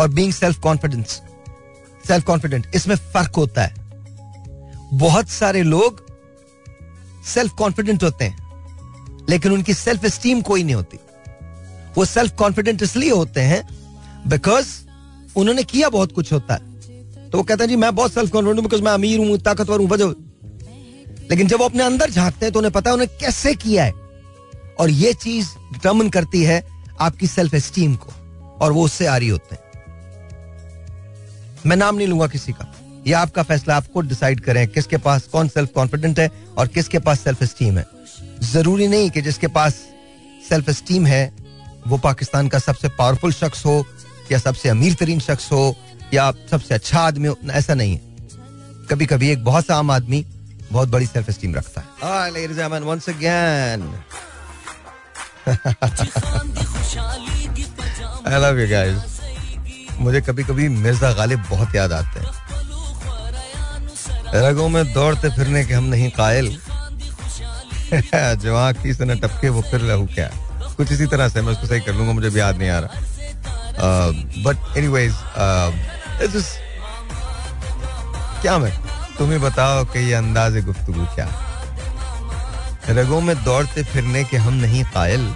और 0.00 0.08
being 0.08 0.32
self 0.32 0.60
confidence 0.60 1.20
self 2.04 2.24
confident 2.24 2.66
इसमें 2.74 2.94
फ़र्क 2.96 3.36
होता 3.36 3.62
है। 3.62 3.74
बहुत 4.94 5.28
सारे 5.28 5.62
लोग 5.62 6.04
सेल्फ 7.26 7.52
कॉन्फिडेंट 7.52 8.02
होते 8.02 8.24
हैं, 8.24 8.36
लेकिन 9.28 9.52
उनकी 9.52 9.74
सेल्फ 9.74 10.06
स्टीम 10.06 10.40
कोई 10.42 10.62
नहीं 10.62 10.74
होती। 10.74 10.98
वो 11.96 12.04
सेल्फ 12.04 12.36
कॉन्फिडेंट 12.36 12.82
इसलिए 12.82 13.10
होते 13.10 13.40
हैं 13.40 13.62
बिकॉज़ 14.28 14.66
उन्होंने 15.36 15.62
किया 15.64 15.88
बहुत 15.88 16.12
कुछ 16.12 16.32
होता 16.32 16.54
है। 16.54 17.30
तो 17.30 17.38
वो 17.38 17.44
कहते 17.44 17.62
हैं, 17.62 17.68
जी, 17.68 17.76
मैं 17.76 17.94
बहुत 17.94 18.12
सेल्फ 18.12 18.30
कॉन्फिडेंट 18.32 18.62
बिकॉज़ 18.62 18.82
मैं 18.82 18.92
अमीर 18.92 19.18
हूँ, 19.18 19.38
ताकतवर 19.38 19.80
हूँ, 19.80 19.88
वजह 19.88 20.14
लेकिन 21.30 21.46
जब 21.46 21.58
वो 21.58 21.64
अपने 21.64 21.82
अंदर 21.82 22.10
झांकते 22.10 22.46
हैं 22.46 22.52
तो 22.52 22.58
उन्हें 22.58 22.72
पता 22.72 22.90
है 22.90 22.94
उन्हें 22.94 23.08
कैसे 23.20 23.54
किया 23.54 23.84
है। 23.84 23.92
और 24.78 24.90
ये 24.90 25.12
चीज़ 25.14 25.48
डिटर्मन 25.72 26.08
करती 26.08 26.42
है 26.44 26.64
आपकी 27.00 27.26
सेल्फ 27.26 27.54
एस्टीम 27.54 27.94
को, 27.94 28.12
और 28.60 28.72
वो 28.72 28.84
उससे 28.84 29.06
आ 29.06 29.16
रही 29.16 29.28
होते 29.28 29.54
हैं। 29.54 29.62
मैं 31.66 31.76
नाम 31.76 31.96
नहीं 31.96 32.06
लूँगा 32.08 32.26
किसी 32.26 32.52
का। 32.52 32.72
ये 33.06 33.12
आपका 33.12 33.42
फैसला, 33.42 33.76
आपको 33.76 34.00
डिसाइड 34.00 34.40
करें 34.40 34.66
किसके 34.68 34.96
पास 34.98 35.26
कौन 35.32 35.48
सेल्फ 35.48 35.70
कॉन्फिडेंट 35.74 36.18
है 36.18 36.30
और 36.58 36.68
किसके 36.68 36.98
पास 36.98 37.20
सेल्फ 37.20 37.42
एस्टीम 37.42 37.78
है। 37.78 37.86
ज़रूरी 38.42 38.86
नहीं 38.88 39.10
कि 39.10 39.22
जिसके 39.22 39.46
पास 39.48 39.74
सेल्फ 40.48 40.68
एस्टीम 40.68 41.06
है, 41.06 41.32
वो 41.86 41.98
पाकिस्तान 41.98 42.48
का 42.48 42.58
सबसे 42.58 42.88
पावरफुल 42.88 43.32
शख्स 43.32 43.64
हो, 43.66 43.84
या 44.32 44.38
सबसे 44.38 44.68
अमीर 44.68 44.94
तरीन 44.94 45.20
शख्स 45.20 45.50
हो, 45.52 45.76
या 46.14 46.30
सबसे 46.50 46.74
अच्छा 46.74 47.00
आदमी 47.00 47.28
हो, 47.28 47.36
ऐसा 47.50 47.74
नहीं 47.74 47.92
है। 47.92 48.00
कभी 48.90 49.06
कभी 49.06 49.30
एक 49.30 49.44
बहुत 49.44 49.66
सा 49.66 49.76
आम 49.76 49.90
आदमी 49.90 50.24
बहुत 50.72 50.88
बड़ी 50.88 51.06
सेल्फ 51.06 51.28
एस्टीम 51.28 51.54
रखता 51.54 51.80
है। 51.80 51.86
आई 55.46 55.54
लव 58.42 58.58
यू 58.60 58.66
गाइस 58.70 58.98
मुझे 60.00 60.20
कभी 60.20 60.44
कभी 60.44 60.68
मिर्ज़ा 60.68 61.12
गालिब 61.12 61.42
बहुत 61.50 61.74
याद 61.74 61.92
आते 61.92 62.20
हैं। 62.20 62.26
रगों 64.34 64.68
में 64.68 64.92
दौड़ते 64.92 65.28
फिरने 65.36 65.64
के 65.64 65.74
हम 65.74 65.84
नहीं 65.84 66.10
कायल। 66.10 66.58
जो 68.36 68.56
आंखी 68.56 68.94
से 68.94 69.14
टपके 69.14 69.48
वो 69.48 69.62
फिर 69.70 69.80
लहू 69.82 70.06
क्या? 70.14 70.30
कुछ 70.76 70.92
इसी 70.92 71.06
तरह 71.06 71.28
से, 71.28 71.42
मैं 71.42 71.52
उसको 71.52 71.66
सही 71.66 71.80
कर 71.80 71.94
लूँगा, 71.94 72.12
मुझे 72.12 72.30
भी 72.30 72.40
याद 72.40 72.58
नहीं 72.58 72.70
आ 72.70 72.78
रहा। 72.78 72.90
बट 74.44 74.56
एनी 74.76 74.88
वाइज 74.88 75.14
क्या 78.42 78.58
मैं? 78.58 78.72
तुम्हें 79.18 79.40
बताओ 79.40 79.84
कि 79.84 79.98
ये 79.98 80.14
अंदाज 80.14 80.64
गुफ्तगु 80.64 81.06
क्या? 81.14 81.26
रगों 82.88 83.20
में 83.20 83.34
दौड़ते 83.44 83.82
फिरने 83.84 84.22
के 84.24 84.36
हम 84.36 84.54
नहीं 84.54 84.84
कायल। 84.94 85.26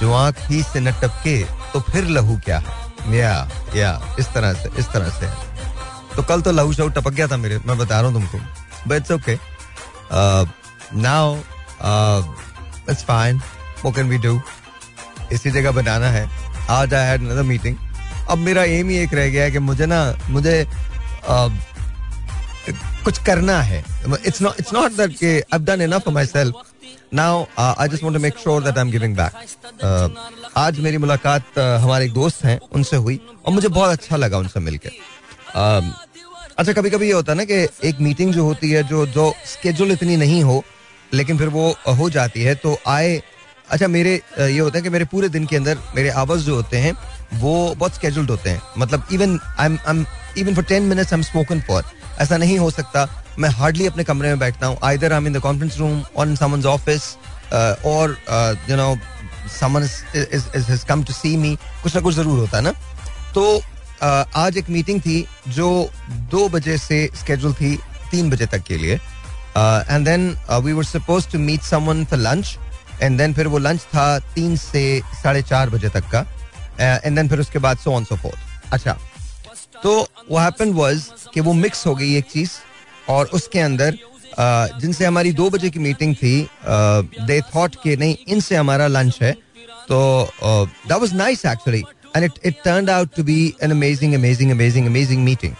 जो 0.00 0.12
आँख 0.14 0.38
ही 0.50 0.62
से 0.62 0.80
न 0.80 0.92
टपके 0.92 1.42
तो 1.72 1.80
फिर 1.80 2.04
लहू 2.06 2.38
क्या? 2.44 2.58
है 2.58 3.16
या 3.16 3.48
या 3.76 4.16
इस 4.18 4.32
तरह 4.34 4.52
से 4.54 4.70
इस 4.78 4.90
तरह 4.92 5.08
से। 5.10 5.28
तो 6.16 6.22
कल 6.22 6.40
तो 6.40 6.52
लहू 6.52 6.72
शहू 6.72 6.88
टपक 6.88 7.12
गया 7.12 7.26
था 7.28 7.36
मेरे 7.36 7.58
मैं 7.66 7.76
बता 7.78 8.00
रहा 8.00 8.10
हूँ 8.10 8.14
तुमको। 8.14 8.38
But 8.88 8.96
it's 8.96 9.10
okay 9.12 9.38
now 10.98 11.36
it's 12.90 13.04
fine 13.04 13.38
what 13.38 13.94
can 13.96 14.08
we 14.08 14.18
do 14.18 14.40
इसी 15.32 15.50
जगह 15.50 15.70
बनाना 15.72 16.08
है। 16.10 16.28
आज 16.70 16.94
आई 16.94 17.06
हैड 17.06 17.20
अनदर 17.20 17.42
मीटिंग 17.42 17.76
अब 18.30 18.38
मेरा 18.38 18.64
एम 18.64 18.88
ही 18.88 18.96
एक 18.98 19.14
रह 19.14 19.28
गया 19.28 19.44
है 19.44 19.50
कि 19.50 19.58
मुझे 19.58 19.86
ना 19.86 20.00
मुझे 20.30 20.64
uh, 20.64 21.50
कुछ 23.04 23.22
करना 23.26 23.60
है। 23.62 23.84
It's 24.26 24.42
not 24.42 24.60
it's 24.60 24.72
not 24.74 24.92
that 24.92 25.16
कि 25.18 25.38
I 25.54 25.58
done 25.58 25.80
enough 25.82 26.04
for 26.04 26.14
myself 26.26 26.54
now 27.14 27.44
I 27.58 27.88
just 27.88 28.02
want 28.04 28.16
to 28.16 28.22
make 28.22 28.38
sure 28.42 28.62
that 28.62 28.78
I 28.78 28.84
am 28.84 28.90
giving 28.90 29.16
back 29.16 30.52
आज 30.56 30.78
मेरी 30.80 30.98
मुलाकात 30.98 31.42
uh, 31.58 31.82
हमारे 31.82 32.04
एक 32.04 32.12
दोस्त 32.12 32.44
हैं 32.44 32.58
उनसे 32.72 32.96
हुई 32.96 33.20
और 33.46 33.52
मुझे 33.52 33.68
बहुत 33.68 33.90
अच्छा 33.90 34.16
लगा 34.16 34.38
उनसे 34.38 34.60
मिलकर 34.60 34.90
um, 35.56 35.92
अच्छा 36.58 36.72
कभी 36.72 36.90
कभी 36.90 37.06
ये 37.06 37.12
होता 37.12 37.32
है 37.32 37.38
ना 37.38 37.44
कि 37.44 37.88
एक 37.88 38.00
मीटिंग 38.00 38.32
जो 38.34 38.44
होती 38.44 38.70
है 38.70 38.82
जो 38.88 39.06
जो 39.08 39.32
स्केड्यूल 39.46 39.92
इतनी 39.92 40.16
नहीं 40.16 40.42
हो 40.42 40.62
लेकिन 41.12 41.38
फिर 41.38 41.48
वो 41.48 41.68
हो 41.98 42.08
जाती 42.10 42.42
है 42.42 42.54
तो 42.54 42.76
आए 42.86 43.20
अच्छा 43.70 43.88
मेरे 43.88 44.14
ये 44.38 44.58
होता 44.58 44.78
है 44.78 44.82
कि 44.82 44.88
मेरे 44.90 45.04
पूरे 45.04 45.28
दिन 45.28 45.46
के 45.46 45.56
अंदर 45.56 45.78
मेरे 45.96 46.08
आवर्स 46.22 46.42
जो 46.42 46.54
होते 46.54 46.78
हैं 46.78 46.92
वो 47.40 47.52
बहुत 47.74 47.94
स्केड्यूल्ड 47.94 48.30
होते 48.30 48.50
हैं। 48.50 48.62
मतलब 48.78 49.06
even 49.12 49.38
I 49.58 49.66
am 49.90 50.04
even 50.38 50.54
for 50.54 50.64
ten 50.64 50.82
minutes 50.82 51.12
I 51.12 51.18
am 51.18 51.22
spoken 51.22 51.60
for 51.60 51.84
ऐसा 52.22 52.36
नहीं 52.36 52.58
हो 52.58 52.70
सकता। 52.70 53.08
मैं 53.38 53.48
हार्डली 53.50 53.86
अपने 53.86 54.04
कमरे 54.04 54.28
में 54.28 54.38
बैठता 54.38 54.66
हूँ। 54.66 54.78
Either 54.84 55.12
I 55.12 55.24
in 55.26 55.32
the 55.32 55.40
conference 55.40 55.78
room 55.78 56.02
or 56.16 56.28
in 56.28 56.36
someone's 56.36 56.66
office 56.66 57.14
or 57.86 58.16
you 58.70 58.76
know 58.76 58.96
someone 59.50 59.88
come 60.88 61.02
to 61.04 61.12
see 61.12 61.36
me 61.36 61.56
कुछ 61.82 61.94
ना 61.94 62.00
कुछ 62.00 62.14
ज़रूर 62.14 62.38
होता 62.38 62.56
है 62.56 62.62
ना? 62.64 62.72
तो 63.34 63.42
uh, 63.56 64.24
आज 64.36 64.56
एक 64.58 64.70
मीटिंग 64.70 65.00
थी 65.00 65.26
जो 65.48 65.68
दो 66.30 66.48
बजे 66.48 66.76
से 66.78 67.08
स्केड्यूल 67.16 67.52
थी 67.54 67.76
तीन 68.10 68.30
बजे 68.30 68.46
तक 68.46 68.62
के 68.62 68.76
लिए। 68.76 68.94
And 68.94 70.04
then 70.06 70.36
we 70.64 70.72
were 70.72 70.84
suppose 70.84 71.28
to 71.32 71.38
meet 71.38 71.62
someone 71.62 72.04
for 72.04 72.18
lunch 72.18 72.56
and 73.02 73.18
then 73.18 73.34
फिर 73.34 73.46
वो 73.46 73.58
लंच 73.58 73.80
था 73.94 74.18
तीन 74.34 74.56
से 74.56 74.82
साढ़े 75.22 75.42
चार 75.42 75.70
बजे 75.70 75.88
तक 75.88 76.10
का। 76.14 76.26
एंड 76.80 77.16
देन 77.16 77.28
फिर 77.28 77.40
उसके 77.40 77.58
बाद 77.58 77.78
सो 77.78 77.92
ऑन 77.94 78.04
सो 78.04 78.16
फोर्थ 78.16 78.72
अच्छा 78.72 78.96
तो 79.82 79.94
वो 80.30 80.38
हैपन 80.38 80.72
वाज 80.74 81.02
कि 81.34 81.40
वो 81.40 81.52
मिक्स 81.54 81.86
हो 81.86 81.94
गई 81.94 82.14
एक 82.16 82.30
चीज़ 82.30 82.50
और 83.10 83.30
उसके 83.34 83.60
अंदर 83.60 83.98
जिनसे 84.80 85.04
हमारी 85.04 85.32
दो 85.32 85.48
बजे 85.50 85.70
की 85.70 85.78
मीटिंग 85.80 86.14
थी 86.16 86.36
दे 86.66 87.40
थॉट 87.54 87.74
कि 87.82 87.96
नहीं, 87.96 88.16
इनसे 88.28 88.56
हमारा 88.56 88.86
लंच 88.88 89.18
है। 89.22 89.32
तो 89.88 90.28
that 90.44 90.98
was 91.00 91.14
nice 91.14 91.44
actually 91.46 91.82
and 92.16 92.24
it 92.24 92.32
it 92.44 92.62
turned 92.64 92.90
out 92.90 93.14
to 93.16 93.22
be 93.24 93.36
an 93.62 93.70
amazing 93.70 94.14
amazing 94.14 94.50
amazing 94.50 94.86
amazing 94.86 95.24
meeting 95.24 95.54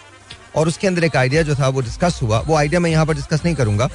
और 0.55 0.67
उसके 0.67 0.87
अंदर 0.87 1.03
एक 1.03 1.15
आइडिया 1.17 1.41
जो 1.43 1.55
था 1.55 1.67
वो 1.67 1.81
डिस्कस 1.81 2.19
हुआ। 2.23 2.39
वो 2.47 2.55
आइडिया 2.55 2.79
मैं 2.79 2.89
यहाँ 2.91 3.05
पर 3.05 3.13
डिस्कस 3.15 3.45
नहीं 3.45 3.55
करूँगा। 3.55 3.89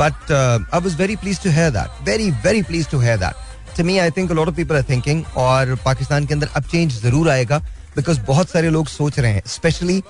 But 0.00 0.32
I 0.32 0.80
was 0.80 0.94
very 1.00 1.16
pleased 1.16 1.42
to 1.42 1.50
hear 1.50 1.70
that 1.70 2.08
very 2.08 2.30
very 2.44 2.62
pleased 2.62 2.88
to 2.90 2.98
hear 3.00 3.18
that 3.18 3.76
to 3.76 3.84
me 3.84 3.98
I 3.98 4.10
think 4.10 4.32
lot 4.32 4.48
of 4.48 4.56
people 4.56 4.76
are 4.76 4.82
thinking 4.90 5.24
और 5.36 5.74
पाकिस्तान 5.84 6.26
के 6.26 6.34
अंदर 6.34 6.48
अब 6.56 6.62
चेंज 6.70 7.00
ज़रूर 7.02 7.30
आएगा। 7.30 7.62
बिकॉज़ 7.96 8.20
बहुत 8.26 8.50
सारे 8.50 8.70
लोग 8.70 8.86
सोच 8.88 9.18
रहे 9.18 9.32
हैं 9.32 9.42
स्पेशली 9.46 10.02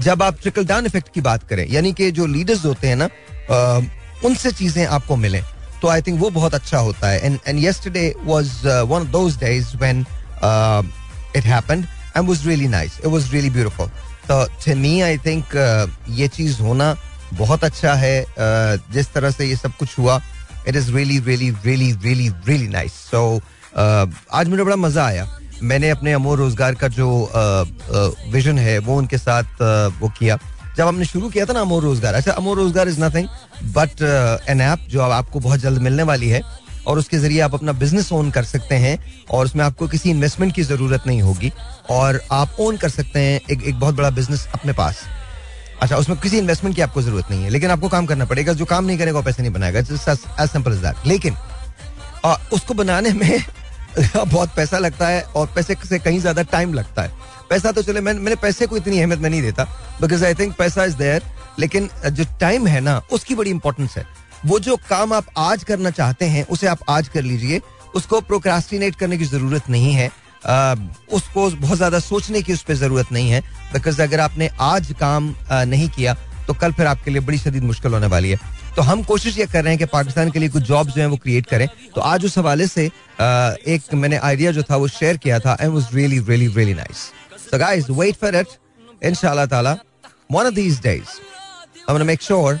जब 0.00 0.22
आप 0.22 0.40
ट्रिकल 0.42 0.64
डाउन 0.66 0.86
इफ़ेक्ट 0.86 1.12
की 1.14 1.20
बात 1.20 1.48
करें, 1.48 1.66
यानी 1.70 1.92
कि 1.92 2.10
जो 2.10 2.26
लीडर्स 2.26 2.64
होते 2.64 2.88
हैं 2.88 2.96
ना 2.96 3.08
उनसे 4.24 4.50
चीज़ें 4.52 4.84
आपको 4.86 5.16
मिलें 5.16 5.42
तो 5.82 5.88
आई 5.88 6.02
थिंक 6.02 6.20
वो 6.20 6.30
बहुत 6.30 6.54
अच्छा 6.54 6.78
होता 6.78 7.08
है। 7.08 7.24
And 7.24 7.38
and 7.48 7.58
yesterday 7.64 8.14
was 8.24 8.50
one 8.64 9.00
of 9.00 9.08
those 9.08 9.36
days 9.40 9.76
when 9.76 10.00
it 11.36 11.44
happened 11.44 11.84
and 12.16 12.28
was 12.28 12.46
really 12.46 12.68
nice 12.68 12.98
it 13.00 13.06
was 13.06 13.32
really 13.32 13.50
beautiful 13.50 13.88
तो 14.28 14.44
टू 14.64 14.76
मी 14.76 15.00
आई 15.00 15.18
थिंक 15.26 15.54
ये 16.10 16.28
चीज़ 16.28 16.60
होना 16.62 16.96
बहुत 17.34 17.64
अच्छा 17.64 17.94
है। 17.94 18.26
जिस 18.92 19.12
तरह 19.14 19.30
से 19.30 19.46
ये 19.46 19.56
सब 19.56 19.76
कुछ 19.76 19.98
हुआ 19.98 20.20
it 20.68 20.76
is 20.76 20.90
really 20.92 21.18
really 21.18 21.50
really 21.64 21.92
really 21.92 22.28
really 22.46 22.68
nice 22.68 22.92
so 23.10 23.40
आज 23.76 24.48
मुझे 24.48 24.64
बड़ा 24.64 24.76
मज़ा 24.76 25.06
आया। 25.06 25.26
मैंने 25.62 25.90
अपने 25.90 26.12
अमोर 26.12 26.38
रोज़गार 26.38 26.74
का 26.74 26.88
जो 26.90 27.08
विजन 28.32 28.58
है, 28.58 28.78
वो 28.78 28.96
उनके 28.96 29.18
साथ 29.18 29.62
वो 30.00 30.08
किया। 30.18 30.38
जब 30.76 30.86
हमने 30.86 31.04
शुरू 31.04 31.28
किया 31.28 31.44
था 31.46 31.52
ना 31.52 31.60
अमोर 31.60 31.82
रोज़गार 31.82 32.14
अच्छा 32.14 32.32
अमोर 32.32 32.56
Rozgaar 32.56 32.88
is 32.88 33.00
nothing 33.00 33.28
but 33.74 34.02
an 34.48 34.60
app 34.60 34.86
जो 34.88 35.00
अब 35.00 35.12
आपको 35.12 35.40
बहुत 35.40 35.60
जल्द 35.60 35.82
मिलने 35.82 36.02
वाली 36.04 36.28
है 36.28 36.42
और 36.86 36.98
उसके 36.98 37.18
ज़रिए 37.18 37.40
आप 37.40 37.54
अपना 37.54 37.72
बिज़नेस 37.74 38.10
ओन 38.12 38.30
कर 38.30 38.44
सकते 38.44 38.74
हैं 38.76 38.98
और 39.30 39.44
उसमें 39.44 39.64
आपको 39.64 39.88
किसी 39.88 40.10
इन्वेस्टमेंट 40.10 40.54
की 40.54 40.62
ज़रूरत 40.62 41.06
नहीं 41.06 41.22
होगी 41.22 41.52
और 41.90 42.20
आप 42.32 42.56
ओन 42.60 42.76
कर 42.76 42.88
सकते 42.90 43.20
हैं 43.20 43.40
एक 43.50 43.62
एक 43.62 43.80
बहुत 43.80 43.94
बड़ा 43.94 44.10
बिज़नेस 44.10 44.46
अपने 44.54 44.72
पास। 44.72 45.00
अच्छा 45.82 45.96
उसमें 45.96 46.18
किसी 46.18 46.38
इन्वेस्टमेंट 46.38 46.76
की 46.76 46.82
आपको 46.82 47.02
ज़रूरत 47.02 47.30
नहीं 47.30 47.42
है, 47.42 47.50
लेकिन 47.50 47.70
आपको 47.70 47.88
काम 47.88 48.06
करना 48.06 48.24
पड़ेगा। 48.24 48.52
जो 48.52 48.64
काम 48.64 48.84
नहीं 48.84 48.98
करेगा, 48.98 49.18
वो 49.18 49.24
पैसे 49.24 49.42
नहीं 49.42 49.52
बनाएगा। 49.52 49.78
एज 49.80 49.86
सिंपल 50.50 50.76
दैट 50.78 51.06
लेकिन 51.06 51.36
उसको 52.52 52.74
बनाने 52.74 53.12
में 53.12 53.42
बहुत 54.16 54.54
पैसा 54.56 54.78
लगता 54.78 55.08
है 55.08 55.22
और 55.36 55.46
पैसे 55.54 55.76
से 55.86 55.98
कहीं 55.98 56.20
ज़्यादा 56.20 56.42
टाइम 56.42 56.74
लगता 56.74 57.02
है। 57.02 57.12
पैसा 57.50 57.72
तो 57.72 57.82
चले 57.82 58.00
मैं, 58.00 58.12
मैंने 58.14 58.36
पैसे 58.36 58.66
को 58.66 58.76
इतनी 58.76 59.00
अहमियत 59.00 59.20
में 59.20 59.28
नहीं 59.30 59.42
देता 59.42 59.64
बिकॉज़ 60.00 60.24
आई 60.24 60.34
थिंक 60.34 60.54
पैसा 60.56 60.84
इज़ 60.84 60.96
देयर 60.96 61.22
लेकिन 61.58 61.88
जो 62.06 62.24
टाइम 62.40 62.66
है 62.66 62.80
ना 62.80 63.00
उसकी 63.12 63.34
बड़ी 63.34 63.50
इंपॉर्टेंस 63.50 63.96
है। 63.96 64.06
वो 64.46 64.58
जो 64.60 64.76
काम 64.90 65.12
आप 65.12 65.26
आज 65.38 65.64
करना 65.64 65.90
चाहते 65.90 66.24
हैं 66.26 66.46
उसे 66.46 66.66
आप 66.66 66.78
आज 66.88 67.08
कर 67.08 67.22
लीजिए। 67.22 67.60
उसको 67.96 68.20
प्रोक्रास्टिनेट 68.22 68.96
करने 68.96 69.18
की 69.18 69.24
ज़रूरत 69.24 69.70
नहीं 69.70 69.92
है। 69.92 70.10
आ, 70.46 70.74
उसको 71.12 71.50
बहुत 71.50 71.76
ज़्यादा 71.76 71.98
सोचने 72.00 72.42
की 72.42 72.52
उस 72.52 72.62
पर 72.62 72.74
ज़रूरत 72.74 73.12
नहीं 73.12 73.30
है 73.30 73.40
बिकॉज़ 73.72 74.02
अगर 74.02 74.20
आपने 74.20 74.50
आज 74.60 74.94
काम 75.00 75.34
आ, 75.50 75.64
नहीं 75.64 75.88
किया 75.88 76.14
तो 76.46 76.54
कल 76.54 76.72
फिर 76.72 76.86
आपके 76.86 77.10
लिए 77.10 77.20
बड़ी 77.20 77.38
शदीद 77.38 77.62
मुश्किल 77.62 77.92
होने 77.92 78.06
वाली 78.06 78.30
है। 78.30 78.38
तो 78.76 78.82
हम 78.82 79.02
कोशिश 79.02 79.38
ये 79.38 79.46
कर 79.46 79.62
रहे 79.64 79.72
हैं 79.72 79.78
कि 79.78 79.84
पाकिस्तान 79.86 80.30
के 80.30 80.38
लिए 80.38 80.48
कुछ 80.48 80.62
जॉब 80.62 80.88
जो 80.88 81.00
है 81.00 81.06
वो 81.06 81.16
क्रिएट 81.16 81.46
करें। 81.46 81.66
तो 81.94 82.00
आज 82.00 82.24
उस 82.24 82.38
हवाले 82.38 82.66
से 82.66 82.90
एक 83.20 83.94
मैंने 83.94 84.16
आइडिया 84.16 84.52
जो 84.52 84.62
था 84.70 84.76
वो 84.76 84.88
शेयर 84.88 85.16
किया 85.16 85.38
था 85.40 85.56
and 85.60 85.72
was 85.74 85.94
really 85.94 86.18
really 86.28 86.46
really 86.56 86.74
nice 86.74 86.98
so 87.50 87.58
guys 87.58 87.90
wait 87.90 88.16
for 88.16 88.36
it 88.36 88.48
इंशाल्लाह 89.04 89.46
ताला 89.54 89.76
one 90.32 90.46
of 90.46 90.54
these 90.54 90.82
days 90.82 91.20
want 91.90 92.02
make 92.06 92.22
sure 92.22 92.60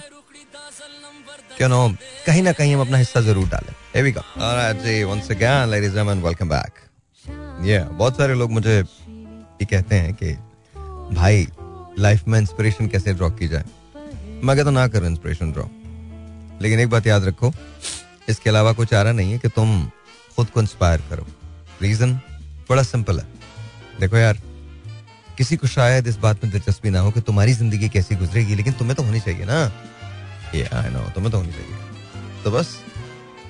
you 1.60 1.68
know, 1.70 1.86
कहीं 2.26 2.42
ना 2.42 2.52
कहीं 2.52 2.74
हम 2.74 2.80
अपना 2.80 2.98
हिस्सा 2.98 3.20
ज़रूर 3.20 3.48
डालें। 3.48 3.72
Here 3.94 4.02
we 4.06 4.10
go. 4.16 4.22
Alright 4.48 4.82
ji, 4.82 4.92
once 5.04 5.30
again, 5.34 5.70
ladies 5.70 5.88
and 5.88 5.98
gentlemen, 5.98 6.20
welcome 6.26 6.50
back. 6.50 6.76
Yeah, 7.68 7.88
बहुत 7.98 8.16
सारे 8.16 8.34
लोग 8.34 8.50
मुझे 8.52 8.76
ये 8.78 9.64
कहते 9.64 9.94
हैं 9.94 10.12
कि, 10.14 10.32
भाई 11.14 11.46
लाइफ 11.98 12.28
में 12.28 12.38
इंस्पिरेशन 12.38 12.88
कैसे 12.88 13.14
ड्रॉ 13.14 13.30
की 13.40 13.48
जाए? 13.48 13.64
मैं 14.44 14.56
कहता 14.56 14.64
तो 14.64 14.70
ना 14.70 14.86
करो 14.88 15.06
इंस्पिरेशन 15.06 15.52
ड्रॉ 15.52 15.64
लेकिन 16.62 16.80
एक 16.80 16.90
बात 16.90 17.06
याद 17.06 17.24
रखो, 17.24 17.52
इसके 18.28 18.50
अलावा 18.50 18.72
कोई 18.72 18.86
चारा 18.86 19.12
नहीं 19.12 19.32
है 19.32 19.38
कि 19.38 19.48
तुम 19.48 19.90
खुद 20.38 20.50
को 20.50 20.60
इंस्पायर 20.60 21.02
करो। 21.10 21.26
रीजन 21.82 22.12
बड़ा 22.70 22.82
सिंपल 22.84 23.18
है। 23.18 23.26
देखो 24.00 24.16
यार 24.16 24.38
किसी 25.38 25.56
को 25.56 25.66
शायद 25.66 26.06
इस 26.06 26.16
बात 26.18 26.44
में 26.44 26.52
दिलचस्पी 26.52 26.90
ना 26.90 27.00
हो 27.00 27.10
कि 27.10 27.20
तुम्हारी 27.20 27.52
ज़िंदगी 27.52 27.88
कैसी 27.88 28.14
गुजरेगी 28.16 28.54
लेकिन 28.54 28.72
तुम्हें 28.72 28.96
तो 28.96 29.02
होनी 29.02 29.20
चाहिए 29.20 29.44
ना। 29.44 29.58
ये 30.54 30.64
आई 30.74 30.90
नो 30.90 31.00
तुम्हें 31.14 31.32
तो 31.32 31.38
होनी 31.38 31.52
चाहिए। 31.52 32.42
तो 32.44 32.50
बस 32.50 32.76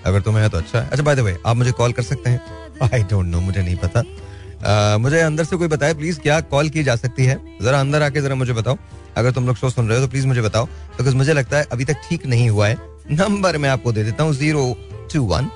अगर 0.06 0.20
तुम्हें 0.20 0.42
है 0.42 0.48
तो 0.48 0.58
अच्छा 0.58 0.80
है। 0.80 0.88
अच्छा 0.88 1.02
बाय 1.02 1.16
द 1.16 1.20
वे 1.20 1.36
आप 1.46 1.56
मुझे 1.56 1.72
कॉल 1.72 1.92
कर 1.92 2.02
सकते 2.02 2.30
हैं? 2.30 2.40
आई 2.84 3.02
डोंट 3.02 3.26
नो 3.26 3.40
मुझे 3.40 3.62
नहीं 3.62 3.76
पता। 3.76 4.02
uh, 4.02 5.00
मुझे 5.00 5.20
अंदर 5.20 5.44
से 5.44 5.56
कोई 5.56 5.68
बताए 5.68 5.94
प्लीज़ 5.94 6.20
क्या 6.20 6.40
कॉल 6.52 6.68
की 6.68 6.84
जा 6.84 6.96
सकती 6.96 7.24
है? 7.24 7.40
जरा 7.62 7.80
अंदर 7.80 8.02
आके 8.02 8.20
जरा 8.20 8.34
मुझे 8.34 8.52
बताओ। 8.52 8.78
अगर 9.16 9.32
तुम 9.32 9.46
लोग 9.46 9.56
शो 9.56 9.70
सुन 9.70 9.88
रहे 9.88 9.98
हो 9.98 10.04
तो 10.04 10.10
प्लीज़ 10.10 10.26
मुझे 10.26 10.42
बताओ। 10.42 10.66
बिकॉज़ 10.98 11.16
मुझे 11.16 11.32
लगता 11.32 11.58
है 11.58 11.66
अभी 11.72 11.84
तक 11.84 12.00
ठीक 12.08 12.26
नहीं 12.26 12.48
हुआ 12.50 12.68
है। 12.68 12.76
नंबर 13.10 13.58
मैं 13.58 13.68
आपको 13.68 13.92
दे 13.92 14.04
देता 14.04 14.24
हूँ 14.24 14.34
zero 14.34 14.76
two 15.12 15.22
one 15.24 15.50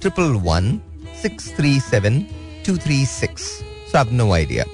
triple 0.00 0.22
one 0.22 0.80
six 1.22 1.56
three 1.56 1.80
seven 1.80 2.20
two 2.66 2.78
three 2.78 3.06
six 3.06 3.62
आप 3.96 4.12
नो 4.12 4.32
आइडिया 4.32 4.64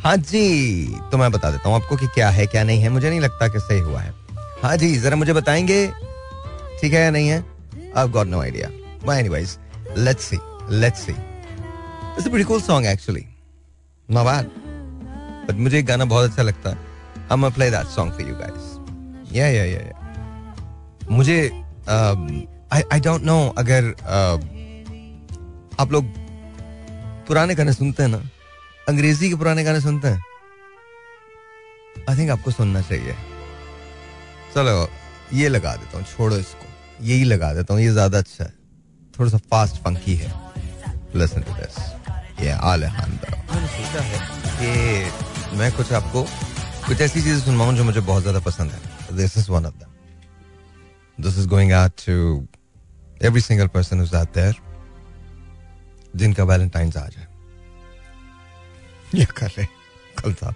हाँ 0.00 0.16
जी 0.16 0.86
तो 1.12 1.18
मैं 1.18 1.32
बता 1.32 1.50
देता 1.50 1.68
हूँ 1.68 1.76
आपको 1.76 1.96
कि 1.96 2.06
क्या 2.06 2.30
है 2.30 2.46
क्या 2.46 2.64
नहीं 2.64 2.80
है। 2.82 2.88
मुझे 2.88 3.10
नहीं 3.10 3.20
लगता 3.20 3.48
कि 3.48 3.58
सही 3.58 3.78
हुआ 3.78 4.00
है। 4.00 4.14
हाँ 4.62 4.76
जी 4.76 4.96
जरा 4.96 5.16
मुझे 5.16 5.32
बताएँगे 5.32 5.92
ठीक 6.80 6.92
है 6.92 7.00
या 7.00 7.10
नहीं 7.10 7.28
है? 7.28 7.44
I 7.96 8.08
got 8.08 8.26
no 8.26 8.42
idea 8.42 8.70
by 9.06 9.18
any 9.18 9.28
wise 9.28 9.58
let's 9.98 10.24
see 10.24 10.38
let's 10.70 11.00
see 11.00 11.12
it's 11.12 12.26
very 12.26 12.44
cool 12.44 12.60
song 12.60 12.86
actually 12.86 13.26
not 14.10 14.52
but 15.48 15.54
मुझे 15.54 15.82
गाना 15.82 16.04
बहुत 16.04 16.30
अच्छा 16.30 16.42
लगता। 16.42 16.70
है 16.70 16.76
I 17.16 17.32
am 17.32 17.50
that 17.50 17.86
song 17.86 18.12
for 18.12 18.22
you 18.22 18.34
guys 18.34 18.76
या 19.36 19.92
मुझे 21.10 21.62
आई 22.92 23.00
डोंट 23.00 23.22
नो 23.22 23.54
अगर 23.58 23.92
uh, 23.92 24.55
आप 25.80 25.92
लोग 25.92 26.04
पुराने 27.26 27.54
गाने 27.54 27.72
सुनते 27.72 28.02
हैं 28.02 28.10
ना? 28.10 28.18
अंग्रेज़ी 28.88 29.28
के 29.28 29.36
पुराने 29.36 29.64
गाने 29.64 29.80
सुनते 29.80 30.08
हैं? 30.08 30.22
आई 32.08 32.16
थिंक 32.18 32.30
आपको 32.30 32.50
सुनना 32.50 32.80
चाहिए। 32.82 33.14
चलो, 34.54 34.88
ये 35.32 35.48
लगा 35.48 35.74
देता 35.76 35.98
हूँ, 35.98 36.06
छोड़ो 36.06 36.36
इसको। 36.36 37.04
यही 37.04 37.24
लगा 37.24 37.52
देता 37.54 37.74
हूँ, 37.74 37.82
ये 37.82 37.90
ज़्यादा 37.92 38.18
अच्छा 38.18 38.44
है। 38.44 38.52
थोड़ा 39.14 39.30
सा 39.30 39.38
फास्ट 39.50 39.76
फंकी 39.84 40.14
है। 40.16 40.32
लिसन 41.16 41.42
टू 41.42 41.52
दिस 41.54 41.78
ये 42.40 42.50
आलेहांद्रो 42.70 43.36
मैंने 43.52 43.68
सोचा 43.68 44.00
है 44.02 44.18
कि 44.58 45.56
मैं 45.58 45.70
कुछ 45.72 45.92
आपको 45.92 46.22
कुछ 46.86 47.00
ऐसी 47.00 47.22
चीज़ें 47.22 47.40
सुनवाऊं 47.40 47.74
जो 47.76 47.84
मुझे 47.84 48.00
बहुत 48.00 48.22
ज़्यादा 48.22 48.40
पसंद 48.40 48.70
है। 48.70 49.16
This 49.16 49.36
is 49.38 49.50
one 49.50 49.66
of 49.66 49.84
this 51.18 51.38
is 51.38 51.48
going 51.48 51.72
out 51.72 51.92
to 52.06 52.46
every 53.26 53.40
single 53.40 53.66
person 53.74 54.02
is 54.02 54.14
out 54.16 54.34
there 54.34 54.54
जिनका 56.16 56.44
वैलेंटाइंस 56.44 56.96
आज 56.96 57.16
है। 57.16 57.28
ये 59.14 59.24
कल 59.24 59.50
है 59.58 59.68
कल 60.22 60.34
था। 60.34 60.54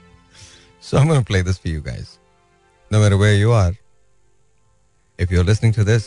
So 0.82 0.96
I 0.96 1.02
am 1.02 1.08
gonna 1.08 1.20
play 1.20 1.42
this 1.42 1.56
for 1.56 1.72
you 1.72 1.82
guys 1.82 2.18
no 2.92 3.00
matter 3.00 3.14
where 3.14 3.40
you 3.40 3.52
are 3.52 3.76
if 5.18 5.32
you're 5.32 5.44
listening 5.46 5.72
to 5.76 5.84
this, 5.84 6.04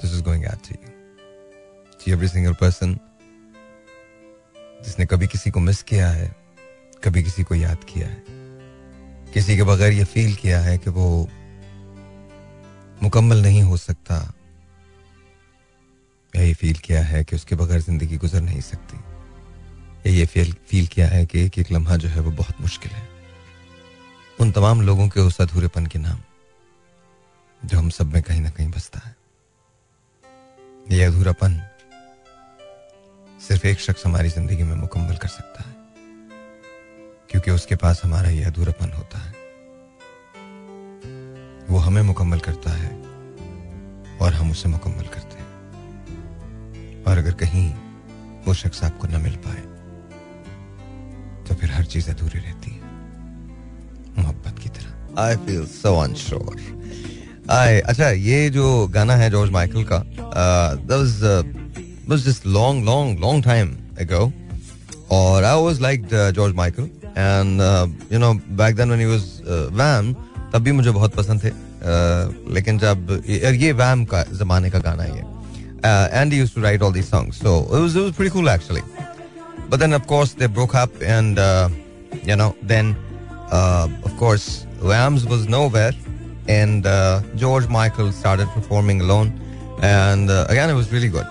this 0.00 0.10
is 0.16 0.22
going 0.24 0.42
out 0.48 0.62
to 0.64 0.74
you. 0.74 0.90
To 2.00 2.10
every 2.16 2.28
single 2.32 2.56
person 2.62 2.90
जिसने 4.84 5.06
कभी 5.06 5.26
किसी 5.26 5.50
को 5.50 5.60
मिस 5.60 5.82
किया 5.82 6.08
है 6.08 6.36
कभी 7.04 7.22
किसी 7.22 7.42
को 7.42 7.54
याद 7.54 7.84
किया 7.84 8.08
है 8.08 8.22
किसी 9.34 9.56
के 9.56 9.62
बगैर 9.62 9.92
ये 9.92 10.04
फील 10.04 10.34
किया 10.34 10.60
है 10.60 10.78
कि 10.78 10.90
वो 10.90 11.28
मुकम्मल 13.02 13.42
नहीं 13.42 13.62
हो 13.62 13.76
सकता 13.76 14.34
या 16.34 16.42
ये 16.42 16.54
फील 16.54 16.76
किया 16.78 17.02
है 17.02 17.22
कि 17.24 17.36
उसके 17.36 17.56
बगैर 17.56 17.80
ज़िंदगी 17.80 18.16
गुजर 18.16 18.40
नहीं 18.40 18.60
सकती। 18.62 18.96
या 20.06 20.12
ये 20.12 20.26
फील 20.26 20.52
फील 20.68 20.86
किया 20.86 21.06
है 21.08 21.24
कि 21.26 21.44
एक 21.44 21.58
एक 21.58 21.72
लम्हा 21.72 21.96
जो 21.96 22.08
है 22.08 22.20
वो 22.20 22.30
बहुत 22.32 22.60
मुश्किल 22.60 22.92
है। 22.92 23.08
उन 24.40 24.50
तमाम 24.52 24.80
लोगों 24.82 25.08
के 25.08 25.20
उस 25.20 25.40
अधूरेपन 25.40 25.86
के 25.86 25.98
नाम, 25.98 26.18
जो 27.62 27.78
हम 27.78 27.88
सब 27.90 28.12
में 28.14 28.22
कहीं 28.22 28.40
ना 28.40 28.50
कहीं 28.50 28.70
बसता 28.70 28.98
है। 28.98 29.16
ये 30.90 31.04
अधूरापन 31.04 31.60
सिर्फ़ 33.40 33.66
एक 33.66 33.80
शख्स 33.80 34.06
हमारी 34.06 34.28
ज़िंदगी 34.28 34.62
में 34.62 34.74
मुकम्मल 34.76 35.16
कर 35.16 35.28
सकता 35.28 35.62
है, 35.62 35.74
क्योंकि 37.30 37.50
उसके 37.50 37.76
पास 37.76 38.00
हमारा 38.04 38.30
ये 38.30 38.44
अधूरापन 38.44 38.92
होता 38.92 39.18
है। 39.18 39.34
वो 41.68 41.78
हमें 41.78 42.02
मुकम्मल 42.02 42.40
करता 42.40 42.70
है 42.72 42.90
और 44.18 44.32
हम 44.32 44.50
उसे 44.50 44.68
मुकम्मल 44.68 45.04
करते 45.04 45.18
हैं। 45.26 45.29
और 47.06 47.18
अगर 47.18 47.32
कहीं 47.42 47.74
वो 48.46 48.54
शख्स 48.54 48.84
आपको 48.84 49.08
न 49.08 49.20
मिल 49.20 49.36
पाए 49.46 49.62
तो 51.48 51.54
फिर 51.54 51.70
हर 51.70 51.84
चीज़ 51.84 52.10
अधूरी 52.10 52.38
रहती 52.38 52.70
है। 52.70 52.80
मोहब्बत 54.18 54.58
की 54.58 54.68
तरह। 54.68 55.22
आई 55.22 55.36
फील 55.36 55.64
सो 55.66 55.94
अनश्योर 56.00 56.56
आई 57.50 57.80
अच्छा 57.80 58.08
ये 58.08 58.50
जो 58.50 58.86
गाना 58.86 59.14
है 59.16 59.30
जॉर्ज 59.30 59.50
माइकल 59.50 59.84
का 59.92 60.04
long, 62.44 63.16
long 63.18 63.40
time 63.42 63.68
ago. 63.98 64.32
Or 65.08 65.44
I 65.44 65.50
always 65.50 65.80
liked 65.80 66.12
uh, 66.12 66.32
George 66.32 66.54
Michael, 66.54 66.88
and 67.16 67.60
uh, 67.60 67.86
you 68.10 68.18
know 68.18 68.34
back 68.60 68.74
then 68.74 68.88
when 68.88 69.00
he 69.00 69.06
was 69.06 69.24
uh, 69.42 69.68
Wham, 69.80 70.14
तब 70.52 70.62
भी 70.62 70.72
मुझे 70.72 70.90
बहुत 70.90 71.14
पसंद 71.14 71.44
थे। 71.44 71.50
Uh, 71.50 72.54
लेकिन 72.54 72.78
जब 72.78 73.22
ये, 73.28 73.56
ये 73.56 73.72
वैम 73.72 74.04
का 74.04 74.22
जमाने 74.22 74.70
का 74.70 74.78
गाना 74.78 75.02
है 75.02 75.22
uh, 75.83 76.09
and 76.11 76.31
he 76.31 76.37
used 76.37 76.53
to 76.53 76.61
write 76.61 76.81
all 76.81 76.91
these 76.91 77.07
songs 77.07 77.37
so 77.37 77.63
it 77.75 77.79
was 77.79 77.95
it 77.95 78.01
was 78.01 78.11
pretty 78.11 78.31
cool 78.31 78.49
actually 78.49 78.83
but 79.69 79.79
then 79.79 79.93
of 79.93 80.05
course 80.07 80.33
they 80.33 80.47
broke 80.47 80.75
up 80.75 80.91
and 81.01 81.39
uh, 81.39 81.69
you 82.23 82.35
know 82.35 82.55
then 82.61 82.95
uh, 83.51 83.87
of 84.03 84.15
course 84.17 84.65
Whams 84.81 85.25
was 85.25 85.47
nowhere 85.47 85.93
and 86.47 86.85
uh, 86.85 87.21
George 87.35 87.67
Michael 87.67 88.11
started 88.11 88.47
performing 88.49 89.01
alone 89.01 89.33
and 89.81 90.29
uh, 90.29 90.45
again 90.49 90.69
it 90.69 90.73
was 90.73 90.91
really 90.91 91.09
good 91.09 91.27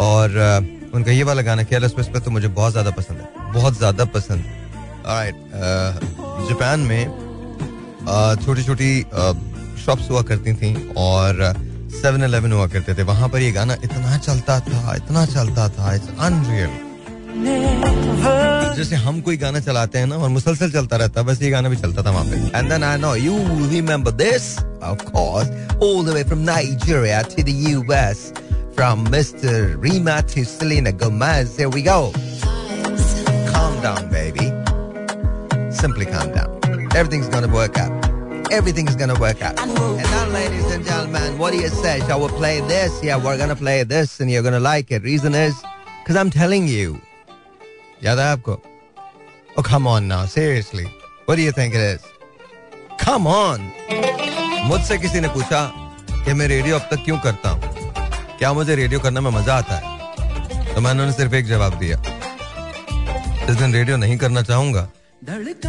और 0.00 0.28
uh, 0.30 0.60
उनका 0.94 1.12
ये 1.12 1.22
वाला 1.22 1.42
गाना 1.42 1.62
careless 1.62 1.94
whisper 1.96 2.18
तो 2.18 2.30
मुझे 2.30 2.48
बहुत 2.48 2.72
ज्यादा 2.72 2.90
पसंद 2.90 3.18
है 3.18 3.52
बहुत 3.52 3.78
ज्यादा 3.78 4.04
पसंद 4.14 4.44
राइट 5.06 5.34
जापान 6.48 6.80
में 6.90 7.02
छोटी 8.44 8.62
छोटी 8.64 8.90
शॉप्स 9.84 10.10
हुआ 10.10 10.22
करती 10.30 10.52
थी 10.62 10.72
और 10.98 11.42
सेवन 12.01 12.23
इलेवन 12.23 12.51
हुआ 12.51 12.67
करते 12.73 12.93
थे 12.97 13.03
वहाँ 13.11 13.29
पर 13.29 13.39
ये 13.41 13.51
गाना 13.51 13.73
इतना 13.83 14.17
चलता 14.17 14.59
था 14.69 14.95
इतना 14.95 15.25
चलता 15.33 15.67
था 15.77 15.93
इट्स 15.95 16.09
अनरियल 16.27 16.83
जैसे 18.77 18.95
हम 19.05 19.19
कोई 19.21 19.37
गाना 19.37 19.59
चलाते 19.59 19.99
हैं 19.99 20.07
ना 20.07 20.15
और 20.15 20.29
मुसलसल 20.29 20.71
चलता 20.71 20.97
रहता 20.97 21.21
है 21.21 21.25
बस 21.27 21.41
ये 21.41 21.49
गाना 21.49 21.69
भी 21.69 21.75
चलता 21.77 22.03
था 22.05 22.11
वहाँ 22.11 22.25
पे 22.25 22.57
and 22.57 22.69
then 22.69 22.83
I 22.83 22.97
know 22.99 23.15
you 23.15 23.37
remember 23.71 24.11
this 24.23 24.57
of 24.59 25.03
course 25.11 25.49
all 25.83 26.05
the 26.05 26.15
way 26.15 26.23
from 26.23 26.39
Nigeria 26.51 27.21
to 27.35 27.43
the 27.43 27.61
US 27.67 28.31
from 28.77 29.05
Mr. 29.07 29.81
Rima 29.81 30.21
to 30.31 30.43
Selena 30.43 30.91
Gomez. 30.91 31.55
Here 31.55 31.69
we 31.69 31.81
go. 31.81 32.11
Calm 33.51 33.81
down, 33.81 34.09
baby. 34.09 34.47
Simply 35.71 36.05
calm 36.05 36.33
down. 36.33 36.59
Everything's 36.93 37.29
gonna 37.29 37.47
work 37.47 37.77
out. 37.77 38.09
Everything's 38.51 38.95
gonna 38.95 39.19
work 39.19 39.41
out. 39.41 39.59
And 39.59 39.75
now, 39.75 40.27
ladies 40.27 40.71
and 40.71 40.85
gentlemen, 40.85 41.37
what 41.37 41.53
do 41.53 41.57
you 41.59 41.69
say? 41.69 41.99
Shall 42.07 42.21
we 42.21 42.27
play 42.29 42.61
this? 42.61 43.03
Yeah, 43.03 43.17
we're 43.17 43.37
gonna 43.37 43.55
play 43.55 43.83
this, 43.83 44.19
and 44.19 44.31
you're 44.31 44.43
gonna 44.43 44.59
like 44.59 44.91
it. 44.91 45.03
Reason 45.03 45.33
is, 45.33 45.55
because 46.03 46.15
I'm 46.15 46.29
telling 46.29 46.67
you. 46.67 46.99
याद 48.03 48.19
है 48.19 48.25
आपको? 48.31 48.59
Oh, 49.57 49.63
come 49.63 49.87
on 49.87 50.07
now, 50.07 50.25
seriously. 50.25 50.85
What 51.25 51.35
do 51.35 51.41
you 51.41 51.51
think 51.51 51.73
it 51.73 51.81
is? 51.81 52.01
Come 52.99 53.27
on. 53.27 53.71
मुझसे 54.69 54.97
किसी 54.97 55.19
ने 55.21 55.27
पूछा 55.29 55.61
कि 56.25 56.33
मैं 56.33 56.47
radio 56.47 56.75
अब 56.75 56.87
तक 56.91 57.03
क्यों 57.05 57.17
करता 57.25 57.49
हूँ 57.49 57.73
क्या 58.37 58.53
मुझे 58.53 58.75
रेडियो 58.75 58.99
करने 58.99 59.19
में 59.21 59.29
मज़ा 59.31 59.55
आता 59.55 59.75
है 59.75 60.73
तो 60.73 60.81
मैंने 60.81 61.01
उन्हें 61.01 61.15
सिर्फ़ 61.17 61.35
एक 61.35 61.45
जवाब 61.47 61.77
दिया 61.79 61.97
जिस 63.45 63.55
दिन 63.55 63.73
रेडियो 63.73 63.97
नहीं 63.97 64.17
करना 64.17 64.41
चाहूँगा 64.41 64.87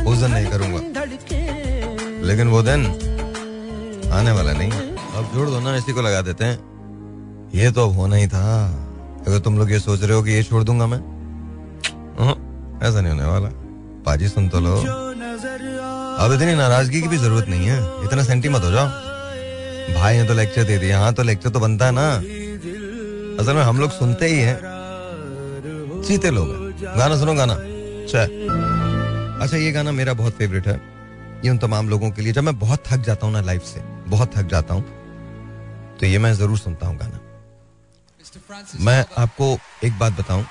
उस 0.07 0.19
दिन 0.19 0.31
नहीं 0.31 0.47
करूँगा 0.51 1.76
लेकिन 2.27 2.49
वो 2.49 2.63
दिन 2.63 2.87
आने 4.13 4.33
वाला 4.33 4.53
नहीं 4.53 4.71
अब 4.71 5.31
जोड़ 5.35 5.49
दो 5.51 5.61
ना, 5.61 5.77
इसी 5.77 5.93
को 5.93 6.03
लगा 6.03 6.21
देते 6.23 6.45
हैं। 6.45 7.51
ये 7.55 7.71
तो 7.73 7.89
अब 7.89 7.95
होना 7.97 8.17
ही 8.17 8.27
था। 8.27 8.45
अगर 9.27 9.39
तुम 9.39 9.59
लोग 9.59 9.71
ये 9.71 9.79
सोच 9.81 10.03
रहे 10.03 10.17
हो 10.17 10.23
कि 10.23 10.31
ये 10.31 10.43
छोड़ 10.43 10.63
दूँगा 10.65 10.87
मैं? 10.87 10.99
ऐसा 12.79 13.01
नहीं 13.01 13.13
होने 13.13 13.25
वाला। 13.25 13.49
पाजी 14.07 14.29
सुन 14.29 14.49
तो 14.49 14.61
लो। 14.61 14.77
अब 16.17 16.33
इतनी 16.33 16.55
नाराज़गी 16.55 17.01
की 17.03 17.09
भी 17.09 17.17
ज़रूरत 17.17 17.49
नहीं 17.49 17.67
है। 17.67 17.79
इतना 18.05 18.23
सेंटी 18.23 18.49
मत 18.49 18.65
हो 18.65 18.71
जाओ। 18.71 18.87
भाई 19.95 20.17
ने 20.19 20.25
तो 20.25 20.35
लेक्चर 20.35 20.65
दे 20.65 20.79
दिया। 20.79 20.99
हाँ 21.01 21.13
तो 21.15 21.23
लेक्चर 21.23 21.51
तो 21.51 21.61
बनता 21.61 21.87
है 21.87 21.93
ना। 21.93 22.09
असल 23.43 23.55
में 23.55 23.63
हम 23.63 23.81
लोग 23.81 23.91
सुनते 23.91 24.27
ही 24.27 24.39
हैं। 24.41 24.59
चीते 26.03 26.31
लोग 26.31 26.49
गाना 26.97 27.17
सुनो, 27.19 27.35
गाना। 27.35 27.55
अच्छा 29.43 29.57
ये 29.57 29.73
गाना 29.73 29.93
मेरा 29.93 30.13
बहुत 30.15 30.33
फेवरेट 30.33 30.69
है। 30.69 30.96
ये 31.45 31.51
उन 31.51 31.59
तमाम 31.59 31.89
लोगों 31.89 32.11
के 32.11 32.23
लिए 32.23 32.33
जब 32.33 32.43
मैं 32.43 32.59
बहुत 32.59 32.83
थक 32.87 33.01
जाता 33.07 33.27
हूँ 33.27 33.33
ना 33.35 33.41
लाइफ 33.43 33.63
से 33.65 33.81
बहुत 34.09 34.37
थक 34.37 34.47
जाता 34.49 34.75
हूँ 34.75 34.83
तो 36.01 36.07
ये 36.07 36.19
मैं 36.19 36.33
ज़रूर 36.35 36.59
सुनता 36.59 36.87
हूँ 36.87 36.97
गाना। 36.99 37.21
मैं 38.81 39.05
आपको 39.19 39.47
एक 39.85 39.99
बात 39.99 40.13
बताऊँ 40.13 40.45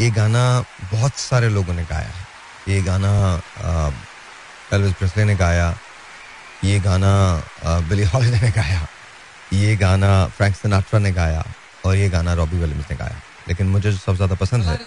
ये 0.00 0.10
गाना 0.10 0.42
बहुत 0.92 1.14
सारे 1.18 1.48
लोगों 1.48 1.74
ने 1.74 1.84
गाया 1.84 2.08
है। 2.08 2.26
ये 2.68 2.80
गाना 2.82 3.10
एल्विस 4.72 4.92
प्रेस्ले 4.98 5.24
ने 5.24 5.36
गाया 5.36 5.74
ये 6.64 6.78
गाना 6.80 7.12
बिली 7.88 8.04
हॉलिडे 8.04 8.40
ने 8.40 8.50
गाया 8.52 8.86
ये 9.52 9.76
गाना 9.76 10.26
फ्रैंक 10.28 10.54
सिनाट्रा 10.56 10.98
ने 10.98 11.12
गाया 11.12 11.44
और 11.86 11.96
ये 11.96 12.08
गाना 12.08 12.34
रॉबी 12.34 12.56
विलियम्स 12.58 12.90
ने 12.90 12.96
गाया। 12.96 13.20
लेकिन 13.48 13.66
मुझे 13.68 13.90
जो 13.90 13.96
सबसे 13.96 14.16
ज़्यादा 14.16 14.34
पसंद 14.36 14.64
है 14.64 14.78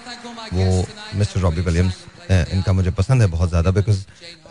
वो 0.53 0.85
मिस्टर 1.15 1.39
रॉबी 1.39 1.61
विलियम्स 1.61 2.05
इनका 2.29 2.73
मुझे 2.73 2.91
पसंद 2.91 3.21
है 3.21 3.27
बहुत 3.27 3.49
ज़्यादा 3.49 3.71
बिकॉज़ 3.71 4.03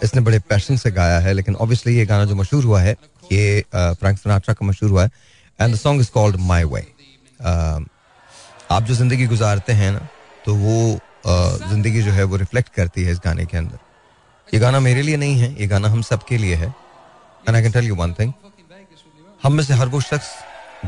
इसने 0.05 0.21
बड़े 0.23 0.39
पैशन 0.49 0.77
से 0.77 0.91
गाया 0.93 1.19
है, 1.21 1.33
लेकिन 1.33 1.55
ऑब्वियसली 1.57 1.97
ये 1.97 2.07
गाना 2.07 2.25
जो 2.25 2.35
मशहूर 2.37 2.65
हुआ 2.65 2.81
है, 2.81 2.97
ये 3.33 3.65
फ्रैंक 3.73 4.19
सिनाट्रा 4.19 4.55
का 4.55 4.67
मशहूर 4.67 4.91
हुआ 4.91 5.03
है 5.03 5.11
and 5.59 5.75
the 5.75 5.79
song 5.79 6.01
is 6.01 6.11
called 6.13 6.37
My 6.43 6.65
Way 6.65 6.81
आप 8.71 8.83
जो 8.83 8.95
ज़िंदगी 8.95 9.27
गुजारते 9.27 9.73
हैं 9.73 9.91
ना 9.93 10.09
तो 10.45 10.55
वो 10.57 10.99
ज़िंदगी 11.69 12.03
जो 12.03 12.13
है 12.13 12.25
वो 12.25 12.37
रिफ्लेक्ट 12.37 12.73
करती 12.75 13.03
है 13.05 13.13
इस 13.13 13.21
गाने 13.25 13.45
के 13.47 13.57
अंदर। 13.57 13.79
ये 14.49 14.61
गाना 14.61 14.81
मेरे 14.81 15.03
लिए 15.03 15.17
नहीं 15.17 15.39
है, 15.39 15.55
ये 15.55 15.67
गाना 15.67 15.89
हम 15.89 16.03
सब 16.03 16.25
के 16.25 16.39
लिए 16.39 16.55
है। 16.57 16.67
And 17.47 17.57
I 17.57 17.63
can 17.63 17.73
tell 17.73 17.85
you 17.85 17.95
one 17.97 18.13
thing 18.15 18.33
हम 19.43 19.53
में 19.53 19.65
से 19.65 19.75
हर 19.75 19.89
वो 19.89 20.01
शख्स 20.03 20.31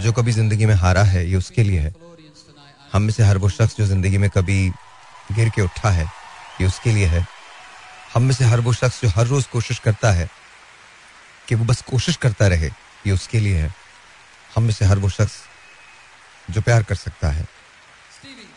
जो 0.02 0.12
कभी 0.12 0.32
ज़िंदगी 0.32 0.66
में 0.66 0.74
हारा 0.76 1.02
है, 1.04 1.28
ये 1.28 1.36
उसके 1.36 1.62
लिए 1.62 1.80
है। 1.80 1.94
हम 2.92 3.02
में 3.02 3.10
से 3.12 3.22
हर 3.22 3.38
वो 3.38 3.48
शख्स 3.50 3.76
जो 3.76 3.86
ज़िंदगी 3.86 4.18
में 4.18 4.28
कभी 4.30 4.68
गिर 5.32 5.48
के 5.48 5.62
उठा 5.62 5.90
है 5.90 6.06
ये 6.60 6.66
उसके 6.66 6.92
लिए 6.92 7.06
है। 7.06 7.26
हम 8.14 8.22
में 8.22 8.34
से 8.34 8.44
हर 8.44 8.60
वो 8.60 8.72
शख्स 8.72 9.00
जो 9.02 9.08
हर 9.10 9.26
रोज 9.26 9.46
कोशिश 9.48 9.78
करता 9.78 10.10
है 10.12 10.28
कि 11.48 11.54
वो 11.54 11.64
बस 11.64 11.82
कोशिश 11.82 12.16
करता 12.18 12.46
रहे, 12.48 12.70
ये 13.06 13.12
उसके 13.12 13.40
लिए 13.40 13.58
है। 13.58 13.74
हम 14.50 14.62
में 14.62 14.72
से 14.72 14.84
हर 14.84 14.98
वो 14.98 15.08
शख्स 15.10 15.36
जो 16.48 16.60
प्यार 16.62 16.82
कर 16.82 16.94
सकता 16.96 17.28
है, 17.30 17.46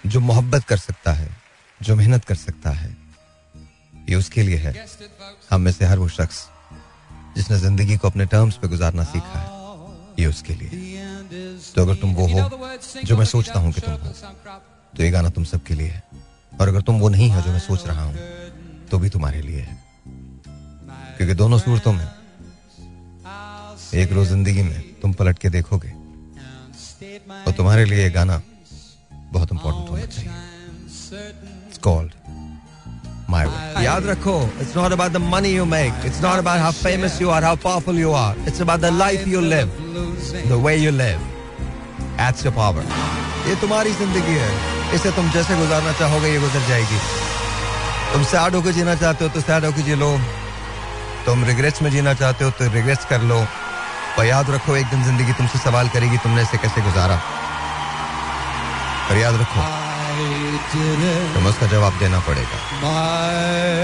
जो 0.05 0.19
मोहब्बत 0.21 0.63
कर 0.65 0.77
सकता 0.79 1.11
है, 1.13 1.29
जो 1.81 1.95
मेहनत 1.95 2.25
कर 2.25 2.35
सकता 2.37 2.69
है, 2.71 2.95
ये 4.09 4.15
उसके 4.15 4.43
लिए 4.43 4.57
है। 4.57 4.73
हम 5.51 5.61
में 5.61 5.71
से 5.71 5.85
हर 5.85 5.97
वो 5.97 6.07
शख्स 6.09 6.47
जिसने 7.35 7.57
ज़िंदगी 7.59 7.97
को 7.97 8.07
अपने 8.07 8.25
टर्म्स 8.27 8.55
पे 8.57 8.67
गुजारना 8.67 9.03
सीखा 9.05 9.39
है, 9.39 9.49
ये 10.19 10.25
उसके 10.27 10.53
लिए 10.53 10.69
तो 11.67 11.81
अगर 11.81 11.95
तुम 11.95 12.13
वो 12.13 12.27
हो, 12.27 12.49
जो 13.03 13.17
मैं 13.17 13.25
सोचता 13.27 13.59
हूँ 13.59 13.71
कि 13.73 13.81
तुम 13.81 13.93
हो 13.93 14.13
तो 14.93 15.03
ये 15.03 15.09
गाना 15.11 15.29
तुम 15.29 15.43
सबके 15.45 15.73
लिए 15.73 15.87
है। 15.87 16.03
और 16.51 16.67
अगर 16.67 16.81
तुम 16.81 16.99
वो 16.99 17.09
नहीं 17.09 17.29
हो 17.31 17.41
जो 17.41 17.51
मैं 17.51 17.59
सोच 17.59 17.85
रहा 17.87 18.03
हूँ 18.03 18.15
तो 18.91 18.99
भी 18.99 19.09
तुम्हारे 19.09 19.41
लिए 19.41 19.59
है। 19.59 19.79
क्योंकि 21.17 21.33
दोनों 21.35 21.57
सूरतों 21.59 21.93
में 21.93 22.07
एक 23.93 24.11
रोज 24.13 24.27
ज़िंदगी 24.27 24.63
में 24.63 24.81
तुम 25.01 25.13
पलट 25.13 25.39
के 25.39 25.49
देखोगे 25.49 25.89
और 27.37 27.51
तुम्हारे 27.57 27.85
लिए 27.85 28.09
गाना 28.09 28.41
बहुत 29.33 29.51
इंपॉर्टेंट 29.51 29.89
होना 29.89 30.05
चाहिए। 30.05 30.31
कॉल्ड 31.83 32.11
माय 33.29 33.45
याद 33.83 34.05
रखो 34.05 34.35
it's 34.61 34.75
not 34.77 34.91
about 34.91 35.11
the 35.11 35.17
money 35.33 35.49
you 35.49 35.65
make 35.65 36.05
it's 36.05 36.21
not 36.23 36.37
about 36.39 36.59
how 36.59 36.71
famous 36.73 37.21
you 37.21 37.29
are 37.29 37.43
how 37.43 37.55
powerful 37.63 37.99
you 37.99 38.11
are 38.21 38.37
it's 38.47 38.61
about 38.61 38.79
the 38.79 38.93
life 38.93 39.27
you 39.27 39.41
live 39.41 39.67
the 40.49 40.61
way 40.65 40.75
you 40.75 40.91
live 40.91 41.19
that's 42.17 42.45
your 42.45 42.55
power 42.55 42.83
ये 43.49 43.55
तुम्हारी 43.61 43.93
ज़िंदगी 43.93 44.35
है। 44.37 44.80
इसे 44.93 45.11
तुम 45.11 45.29
जैसे 45.31 45.55
गुजारना 45.57 45.91
चाहोगे, 45.99 46.29
ये 46.29 46.39
गुजर 46.39 46.67
जाएगी। 46.67 46.97
तुम 48.13 48.23
सैड 48.25 48.55
होकर 48.55 48.71
जीना 48.73 48.95
चाहते 48.95 49.23
हो 49.23 49.29
तो 49.31 49.41
सैड 49.41 49.65
होकर 49.65 49.81
जी 49.81 49.95
लो। 49.95 50.11
तुम 51.25 51.43
रिग्रेट्स 51.45 51.81
में 51.81 51.89
जीना 51.91 52.13
चाहते 52.13 52.43
हो 52.43 52.51
तो 52.51 52.71
रिग्रेट्स 52.73 53.05
कर 53.05 53.21
लो। 53.23 53.39
पर 54.17 54.25
याद 54.25 54.49
रखो, 54.51 54.75
एक 54.75 54.87
दिन 54.87 55.03
ज़िंदगी 55.03 55.33
तुमसे 55.33 55.59
सवाल 55.59 55.87
करेगी, 55.89 56.17
तुमने 56.17 56.41
इसे 56.41 56.57
कैसे 56.57 56.81
गुजारा? 56.81 57.15
पर 59.09 59.17
याद 59.17 59.35
रखो, 59.41 59.61
तुम्हें 61.33 61.49
उसका 61.49 61.67
जवाब 61.67 61.93
देना 61.99 62.19
पड़ेगा। 62.27 62.57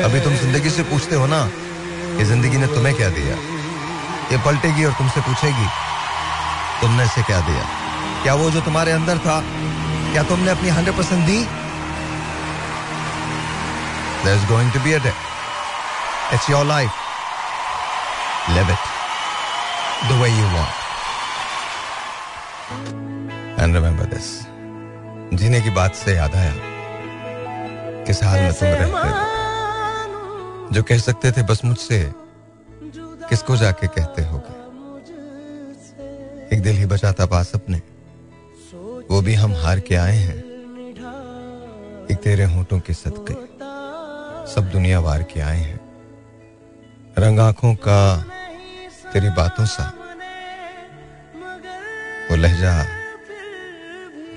अभी 0.06 0.20
तुम 0.22 0.36
ज़िंदगी 0.36 0.70
से 0.70 0.84
पूछते 0.92 1.16
हो 1.16 1.28
ना, 1.28 1.42
कि 2.18 2.24
ज़िंदगी 2.26 2.58
ने 2.58 2.68
तुम्हें 2.68 2.96
क्या 2.96 3.10
दिया? 3.12 3.36
ये 4.32 4.38
पलटेगी 4.46 4.86
और 4.86 4.94
तुमसे 4.94 5.22
पूछेगी, 5.22 5.68
तुमने 6.82 7.04
इसे 7.06 7.22
क्या 7.24 7.40
दिया? 7.42 7.64
क्या 8.24 8.34
वो 8.36 8.50
जो 8.52 8.62
तुम्हारे 8.62 8.92
अंदर 8.92 9.18
था 9.20 9.38
क्या 10.12 10.24
तुमने 10.30 10.52
अपनी 10.52 10.70
हंड्रेड 10.80 10.96
परसेंट 10.98 11.26
दी 11.26 11.40
There's 14.26 14.46
going 14.48 14.70
to 14.76 14.80
be 14.86 14.94
a 14.94 15.00
day. 15.00 15.12
It's 16.36 16.48
your 16.50 16.64
life. 16.70 16.96
Live 18.56 18.72
it 18.74 18.82
the 20.10 20.18
way 20.22 20.30
you 20.30 20.48
want. 20.56 20.74
And 23.58 23.80
remember 23.80 24.08
this. 24.16 24.28
जीने 25.34 25.62
की 25.62 25.70
बात 25.78 25.96
से 25.96 26.16
याद 26.16 26.36
आया 26.36 26.54
किस 28.08 28.24
हाल 28.24 28.40
में 28.40 28.54
तुम 28.60 28.68
रहते 28.68 28.98
थे 29.04 29.12
जो 30.76 30.84
कह 30.84 31.00
सकते 31.00 31.32
थे 31.32 31.42
बस 31.52 31.60
मुझसे, 31.66 32.00
किसको 33.30 33.56
जाके 33.58 33.88
कहते 33.88 34.22
होगे 34.32 34.56
एक 36.56 36.62
दिल 36.64 36.78
ही 36.78 36.86
बचाता 36.96 37.26
पास 37.34 37.52
अपने 37.56 37.82
वो 39.12 39.22
भी 39.22 39.34
हम 39.34 39.54
हार 39.54 39.80
के 39.80 39.96
आए 39.96 40.16
हैं। 40.16 40.38
एक 42.12 42.18
तेरे 42.24 42.44
होठों 42.44 42.80
के 42.80 42.94
सदके। 42.94 43.34
सब 44.54 44.70
दुनिया 44.72 45.00
वार 45.00 45.24
के 45.24 45.40
आए 45.40 45.58
हैं। 45.58 45.80
रंग 47.18 47.40
आँखों 47.40 47.76
का 47.76 48.26
तेरी 49.14 49.30
बातों 49.30 49.66
सा। 49.66 49.94
वो 52.32 52.36
लहजा 52.36 52.84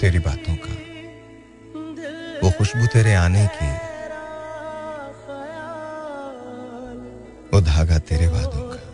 तेरी 0.01 0.19
बातों 0.19 0.57
का। 0.57 0.73
वो 2.47 2.53
खुशबू 2.53 2.87
तेरे 2.87 3.15
आने 3.15 3.47
की। 3.47 3.91
वो 7.55 7.61
धागा 7.61 7.99
तेरे 7.99 8.27
वादों 8.27 8.71
का। 8.71 8.90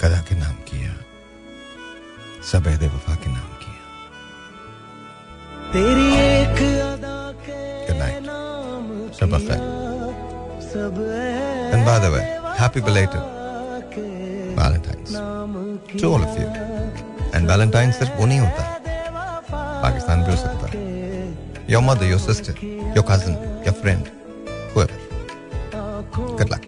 कला 0.00 0.20
के 0.28 0.34
नाम 0.36 0.56
किया 0.68 0.92
सब 2.50 2.66
अहद 2.68 2.82
वफा 2.94 3.14
के 3.22 3.28
नाम 3.30 3.50
किया। 3.62 3.82
तेरी 5.72 6.08
एक 6.24 6.58
अदा 6.82 7.18
के 7.46 7.60
नाम 8.26 8.84
सब 9.18 9.30
अहद 9.34 9.62
happy 12.60 12.80
belated 12.88 13.22
Valentine 14.58 15.00
to 16.00 16.06
all 16.12 16.22
of 16.22 16.34
you 16.40 16.46
and 17.34 17.42
Valentine 17.50 17.88
सिर्फ़ 17.98 18.12
वो 18.18 18.24
नहीं 18.26 18.40
होता 18.40 18.62
पाकिस्तान 19.82 20.18
भी 20.24 20.30
हो 20.30 20.36
सकता 20.36 20.64
है। 20.66 20.74
Your 21.70 21.82
mother 21.82 22.06
your 22.10 22.20
sister 22.20 22.54
your 22.96 23.04
cousin 23.10 23.32
your 23.66 23.76
friend 23.82 24.04
Good 26.16 26.50
luck. 26.50 26.64